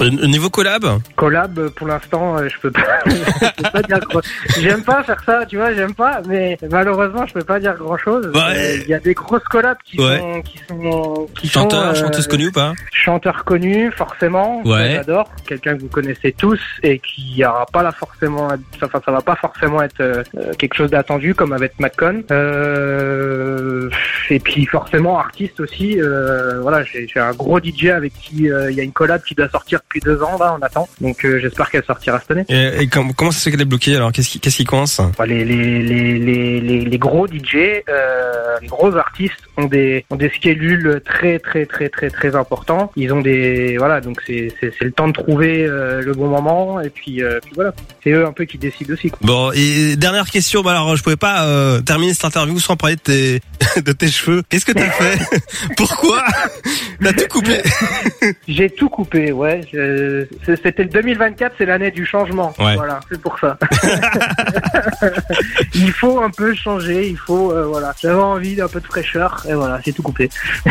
Euh, 0.00 0.10
Niveau 0.28 0.48
collab 0.50 0.84
Collab, 1.16 1.58
euh, 1.58 1.70
pour 1.70 1.86
l'instant, 1.88 2.36
euh, 2.38 2.48
je 2.48 2.58
peux 2.60 2.70
pas, 2.70 2.80
je 3.06 3.62
peux 3.62 3.70
pas 3.70 3.82
dire 3.82 3.98
grand. 4.00 4.20
J'aime 4.58 4.82
pas 4.84 5.02
faire 5.02 5.20
ça, 5.24 5.44
tu 5.46 5.56
vois, 5.56 5.74
j'aime 5.74 5.94
pas, 5.94 6.20
mais 6.28 6.56
malheureusement, 6.70 7.26
je 7.26 7.34
peux 7.34 7.44
pas 7.44 7.58
dire 7.60 7.74
grand 7.74 7.96
chose. 7.98 8.26
Ouais. 8.34 8.76
Il 8.82 8.88
y 8.88 8.94
a 8.94 9.00
des 9.00 9.14
grosses 9.14 9.42
collabs 9.44 9.78
qui 9.84 10.00
Ouais. 10.00 10.18
sont, 10.18 10.42
qui 10.42 10.58
sont, 10.68 11.26
qui 11.38 11.48
Chanteur, 11.48 11.82
sont, 11.96 12.02
euh, 12.02 12.06
chanteuse 12.06 12.26
connue 12.28 12.46
ou 12.48 12.52
pas 12.52 12.72
Chanteur 12.92 13.44
connu, 13.44 13.90
forcément. 13.92 14.62
Ouais. 14.64 14.92
J'adore. 14.96 15.28
Quelqu'un 15.46 15.76
que 15.76 15.82
vous 15.82 15.88
connaissez 15.88 16.32
tous 16.32 16.60
et 16.82 16.98
qui 17.00 17.44
aura 17.44 17.66
pas 17.66 17.82
là 17.82 17.92
forcément, 17.92 18.48
enfin, 18.82 19.00
ça 19.04 19.10
va 19.12 19.20
pas 19.20 19.36
forcément 19.36 19.82
être 19.82 20.00
euh, 20.00 20.22
euh, 20.36 20.52
quelque 20.58 20.74
chose 20.74 20.90
d'attendu 20.90 21.34
comme 21.34 21.52
avec 21.52 21.78
McCon. 21.80 22.22
Euh, 22.30 23.88
et 24.30 24.38
puis 24.40 24.66
forcément 24.66 25.18
artiste 25.18 25.60
aussi. 25.60 26.00
Euh, 26.00 26.60
voilà, 26.60 26.82
j'ai 26.84 27.08
un 27.18 27.32
gros 27.32 27.58
DJ 27.60 27.86
avec 27.86 28.12
qui 28.20 28.50
euh, 28.50 28.70
il 28.70 28.76
y 28.76 28.80
a 28.80 28.84
une 28.84 28.92
collab 28.92 29.22
qui 29.22 29.34
doit 29.34 29.48
sortir 29.48 29.80
depuis 29.88 30.00
deux 30.00 30.22
ans 30.22 30.36
là, 30.38 30.56
on 30.58 30.62
attend. 30.62 30.88
Donc 31.00 31.24
euh, 31.24 31.38
j'espère 31.40 31.70
qu'elle 31.70 31.84
sortira 31.84 32.20
cette 32.20 32.30
année. 32.32 32.44
Et, 32.48 32.82
et 32.82 32.86
com- 32.88 33.12
comment 33.16 33.30
ça 33.30 33.38
se 33.38 33.44
fait 33.44 33.50
qu'elle 33.52 33.62
est 33.62 33.64
bloquée 33.64 33.96
alors? 33.96 34.12
Qu'est-ce 34.12 34.28
qui, 34.28 34.40
qu'est-ce 34.40 34.56
qui 34.56 34.64
coince? 34.64 35.00
Enfin, 35.00 35.24
les, 35.26 35.44
les, 35.44 35.82
les, 35.82 36.18
les, 36.18 36.60
les, 36.60 36.80
les 36.84 36.98
gros 36.98 37.26
DJ, 37.26 37.56
euh, 37.88 38.56
les 38.60 38.68
gros 38.68 38.94
artistes 38.96 39.34
ont 39.56 39.64
des, 39.64 40.04
ont 40.10 40.16
des 40.16 40.30
schedules 40.30 41.00
très 41.04 41.38
très 41.38 41.64
très 41.66 41.88
très 41.88 42.10
très 42.10 42.36
importants. 42.36 42.92
Ils 42.96 43.12
ont 43.12 43.20
des 43.20 43.76
voilà 43.78 44.00
donc 44.00 44.18
c'est 44.26 44.52
c'est 44.60 44.72
c'est 44.78 44.84
le 44.84 44.92
temps 44.92 45.08
de 45.08 45.12
trouver 45.14 45.64
euh, 45.64 46.02
le 46.02 46.12
bon 46.12 46.28
moment 46.28 46.80
et 46.80 46.90
puis, 46.90 47.22
euh, 47.22 47.38
puis 47.42 47.52
voilà 47.54 47.72
c'est 48.04 48.10
eux 48.10 48.26
un 48.26 48.32
peu 48.32 48.44
qui 48.44 48.58
décident 48.58 48.92
aussi. 48.94 49.10
Quoi. 49.10 49.18
Bon, 49.22 49.52
et 49.52 49.96
dernière 49.96 50.26
question. 50.30 50.62
Bah 50.62 50.72
alors, 50.72 50.96
je 50.96 51.02
pouvais 51.02 51.16
pas 51.16 51.44
euh, 51.46 51.80
terminer 51.80 52.12
cette 52.12 52.24
interview 52.26 52.58
sans 52.58 52.76
parler 52.76 52.96
de 52.96 53.00
tes, 53.00 53.40
de 53.80 53.92
tes 53.92 54.08
cheveux. 54.08 54.42
Qu'est-ce 54.48 54.64
que 54.66 54.72
t'as 54.72 54.90
fait? 54.90 55.18
Pourquoi? 55.76 56.24
T'as 57.02 57.12
tout 57.12 57.28
coupé 57.30 57.58
J'ai 58.46 58.70
tout 58.70 58.88
coupé, 58.88 59.32
ouais. 59.32 59.60
Je- 59.72 60.24
c'est- 60.44 60.60
C'était 60.62 60.82
le 60.84 60.88
2024, 60.88 61.54
c'est 61.58 61.66
l'année 61.66 61.90
du 61.90 62.04
changement. 62.04 62.52
Ouais. 62.58 62.74
Voilà, 62.76 63.00
c'est 63.10 63.20
pour 63.20 63.38
ça. 63.38 63.56
il 65.74 65.92
faut 65.92 66.20
un 66.20 66.30
peu 66.30 66.54
changer, 66.54 67.08
il 67.08 67.16
faut 67.16 67.52
euh, 67.52 67.64
voilà. 67.66 67.94
J'avais 68.02 68.14
envie 68.20 68.56
d'un 68.56 68.68
peu 68.68 68.80
de 68.80 68.86
fraîcheur 68.86 69.44
et 69.48 69.54
voilà, 69.54 69.80
j'ai 69.84 69.92
tout 69.92 70.02
coupé. 70.02 70.28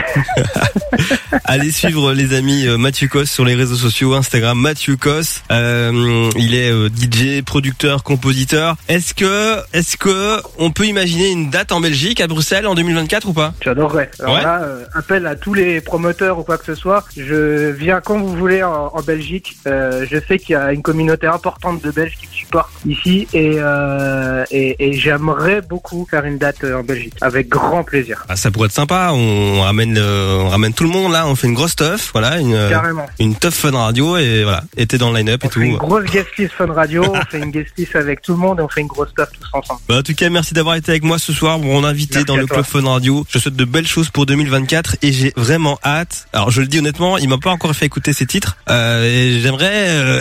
Allez 1.45 1.71
suivre 1.71 2.13
les 2.13 2.33
amis 2.35 2.67
euh, 2.67 2.77
Mathieu 2.77 3.07
Cos 3.07 3.25
sur 3.25 3.45
les 3.45 3.55
réseaux 3.55 3.75
sociaux, 3.75 4.13
Instagram 4.13 4.59
Mathieu 4.59 4.95
Cos. 4.97 5.41
Euh, 5.51 6.29
il 6.37 6.55
est 6.55 6.71
euh, 6.71 6.89
DJ, 6.89 7.41
producteur, 7.43 8.03
compositeur. 8.03 8.75
Est-ce 8.87 9.13
que, 9.13 9.57
est-ce 9.73 9.97
que 9.97 10.37
on 10.57 10.71
peut 10.71 10.85
imaginer 10.85 11.29
une 11.31 11.49
date 11.49 11.71
en 11.71 11.79
Belgique, 11.79 12.21
à 12.21 12.27
Bruxelles, 12.27 12.67
en 12.67 12.75
2024 12.75 13.27
ou 13.29 13.33
pas? 13.33 13.53
J'adorerais. 13.61 14.09
Alors 14.19 14.35
Ouais. 14.35 14.43
là, 14.43 14.61
euh, 14.63 14.85
appel 14.93 15.25
à 15.27 15.35
tous 15.35 15.53
les 15.53 15.81
promoteurs 15.81 16.39
ou 16.39 16.43
quoi 16.43 16.57
que 16.57 16.65
ce 16.65 16.75
soit. 16.75 17.05
Je 17.15 17.69
viens 17.71 18.01
quand 18.01 18.17
vous 18.17 18.35
voulez 18.35 18.63
en, 18.63 18.86
en 18.95 19.01
Belgique. 19.01 19.55
Euh, 19.67 20.05
je 20.09 20.17
sais 20.27 20.39
qu'il 20.39 20.53
y 20.53 20.55
a 20.55 20.73
une 20.73 20.81
communauté 20.81 21.27
importante 21.27 21.81
de 21.81 21.91
Belges 21.91 22.15
qui 22.19 22.27
me 22.27 22.31
supportent 22.33 22.71
ici 22.85 23.27
et, 23.33 23.55
euh, 23.57 24.43
et, 24.51 24.75
et 24.79 24.93
j'aimerais 24.93 25.61
beaucoup 25.61 26.07
faire 26.09 26.25
une 26.25 26.37
date 26.37 26.63
euh, 26.63 26.79
en 26.79 26.83
Belgique 26.83 27.13
avec 27.21 27.47
grand 27.49 27.83
plaisir. 27.83 28.25
Ah, 28.29 28.35
ça 28.35 28.51
pourrait 28.51 28.67
être 28.67 28.73
sympa. 28.73 29.11
On 29.13 29.61
ramène, 29.61 29.97
on 29.97 30.49
ramène 30.49 30.73
tout 30.73 30.83
le 30.83 30.89
monde 30.89 31.11
là. 31.11 31.27
On 31.27 31.35
fait 31.35 31.47
une 31.47 31.53
grosse 31.53 31.71
stuff, 31.71 32.09
voilà, 32.13 32.39
une 32.39 32.57
Carrément. 32.69 33.05
une 33.19 33.35
tough 33.35 33.51
fun 33.51 33.71
radio 33.71 34.17
et 34.17 34.43
voilà. 34.43 34.63
Et 34.75 34.87
t'es 34.87 34.97
dans 34.97 35.11
le 35.11 35.17
line-up 35.17 35.43
et 35.43 35.49
fait 35.49 35.59
une 35.61 35.73
tout. 35.73 35.77
grosse 35.85 36.05
guest 36.05 36.29
list 36.37 36.53
Fun 36.53 36.71
Radio, 36.73 37.03
on 37.07 37.21
fait 37.29 37.37
une 37.39 37.51
guest 37.51 37.71
list 37.77 37.95
avec 37.95 38.21
tout 38.21 38.31
le 38.31 38.39
monde 38.39 38.59
et 38.59 38.63
on 38.63 38.67
fait 38.69 38.81
une 38.81 38.87
grosse 38.87 39.09
stuff 39.09 39.29
tous 39.39 39.47
ensemble. 39.53 39.79
Bah, 39.87 39.97
en 39.99 40.03
tout 40.03 40.15
cas, 40.15 40.29
merci 40.29 40.53
d'avoir 40.53 40.75
été 40.75 40.91
avec 40.91 41.03
moi 41.03 41.19
ce 41.19 41.33
soir, 41.33 41.59
mon 41.59 41.83
invité 41.83 42.15
Merci 42.15 42.25
dans 42.25 42.35
le. 42.35 42.47
Club 42.47 42.65
Fun 42.65 42.83
Radio. 42.89 43.25
Je 43.29 43.39
souhaite 43.39 43.55
de 43.55 43.65
belles 43.65 43.87
choses 43.87 44.09
pour 44.09 44.25
2024 44.25 44.97
et 45.01 45.11
j'ai 45.11 45.33
vraiment 45.35 45.77
hâte. 45.83 46.27
Alors, 46.33 46.49
je 46.49 46.61
le 46.61 46.67
dis 46.67 46.79
honnêtement, 46.79 47.17
il 47.17 47.29
m'a 47.29 47.37
pas 47.37 47.51
encore 47.51 47.73
fait 47.75 47.85
écouter 47.85 48.13
ses 48.13 48.25
titres 48.25 48.57
euh, 48.69 48.76
et 49.03 49.39
j'aimerais, 49.39 49.89
euh, 49.89 50.19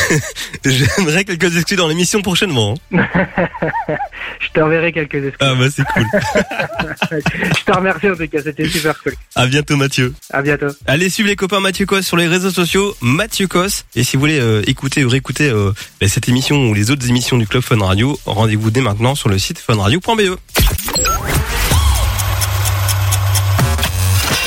j'aimerais 0.64 1.24
quelques 1.24 1.56
excuses 1.56 1.78
dans 1.78 1.88
l'émission 1.88 2.22
prochainement. 2.22 2.74
Je 2.92 4.48
t'enverrai 4.54 4.92
quelques 4.92 5.14
excuses. 5.14 5.36
Ah 5.40 5.54
bah 5.54 5.66
c'est 5.74 5.84
cool. 5.84 6.06
Je 7.58 7.64
te 7.64 7.72
remercie 7.72 8.10
en 8.10 8.16
tout 8.16 8.28
cas, 8.28 8.38
c'était 8.42 8.68
super 8.68 9.00
cool. 9.02 9.14
À 9.34 9.46
bientôt, 9.46 9.76
Mathieu. 9.76 10.14
À 10.32 10.42
bientôt. 10.42 10.68
Allez 10.86 11.10
suivre 11.10 11.28
les 11.28 11.36
copains 11.36 11.60
Mathieu 11.60 11.86
Cos 11.86 12.02
sur 12.02 12.16
les 12.16 12.26
réseaux 12.26 12.50
sociaux, 12.50 12.96
Mathieu 13.00 13.46
Cos. 13.46 13.84
Et 13.94 14.04
si 14.04 14.16
vous 14.16 14.20
voulez 14.20 14.40
euh, 14.40 14.62
écouter 14.66 15.04
ou 15.04 15.08
réécouter 15.08 15.50
euh, 15.50 15.72
bah, 16.00 16.08
cette 16.08 16.28
émission 16.28 16.68
ou 16.68 16.74
les 16.74 16.90
autres 16.90 17.08
émissions 17.08 17.38
du 17.38 17.46
Club 17.46 17.62
Fun 17.62 17.78
Radio, 17.78 18.18
rendez-vous 18.26 18.70
dès 18.70 18.80
maintenant 18.80 19.14
sur 19.14 19.28
le 19.28 19.38
site 19.38 19.58
funradio.be. 19.58 20.36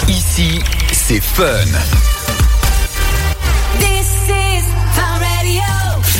Ici, 0.07 0.59
c'est 0.91 1.21
fun. 1.21 1.43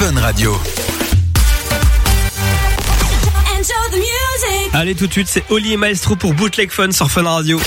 Fun 0.06 0.20
Radio. 0.20 0.60
Allez 4.74 4.96
tout 4.96 5.08
de 5.08 5.14
suite, 5.14 5.30
c'est 5.30 5.46
Oli 5.50 5.72
et 5.72 5.78
Maestro 5.78 6.18
pour 6.18 6.34
Bootleg 6.34 6.72
Fun 6.72 6.92
sur 6.92 7.10
Fun 7.10 7.24
Radio. 7.24 7.58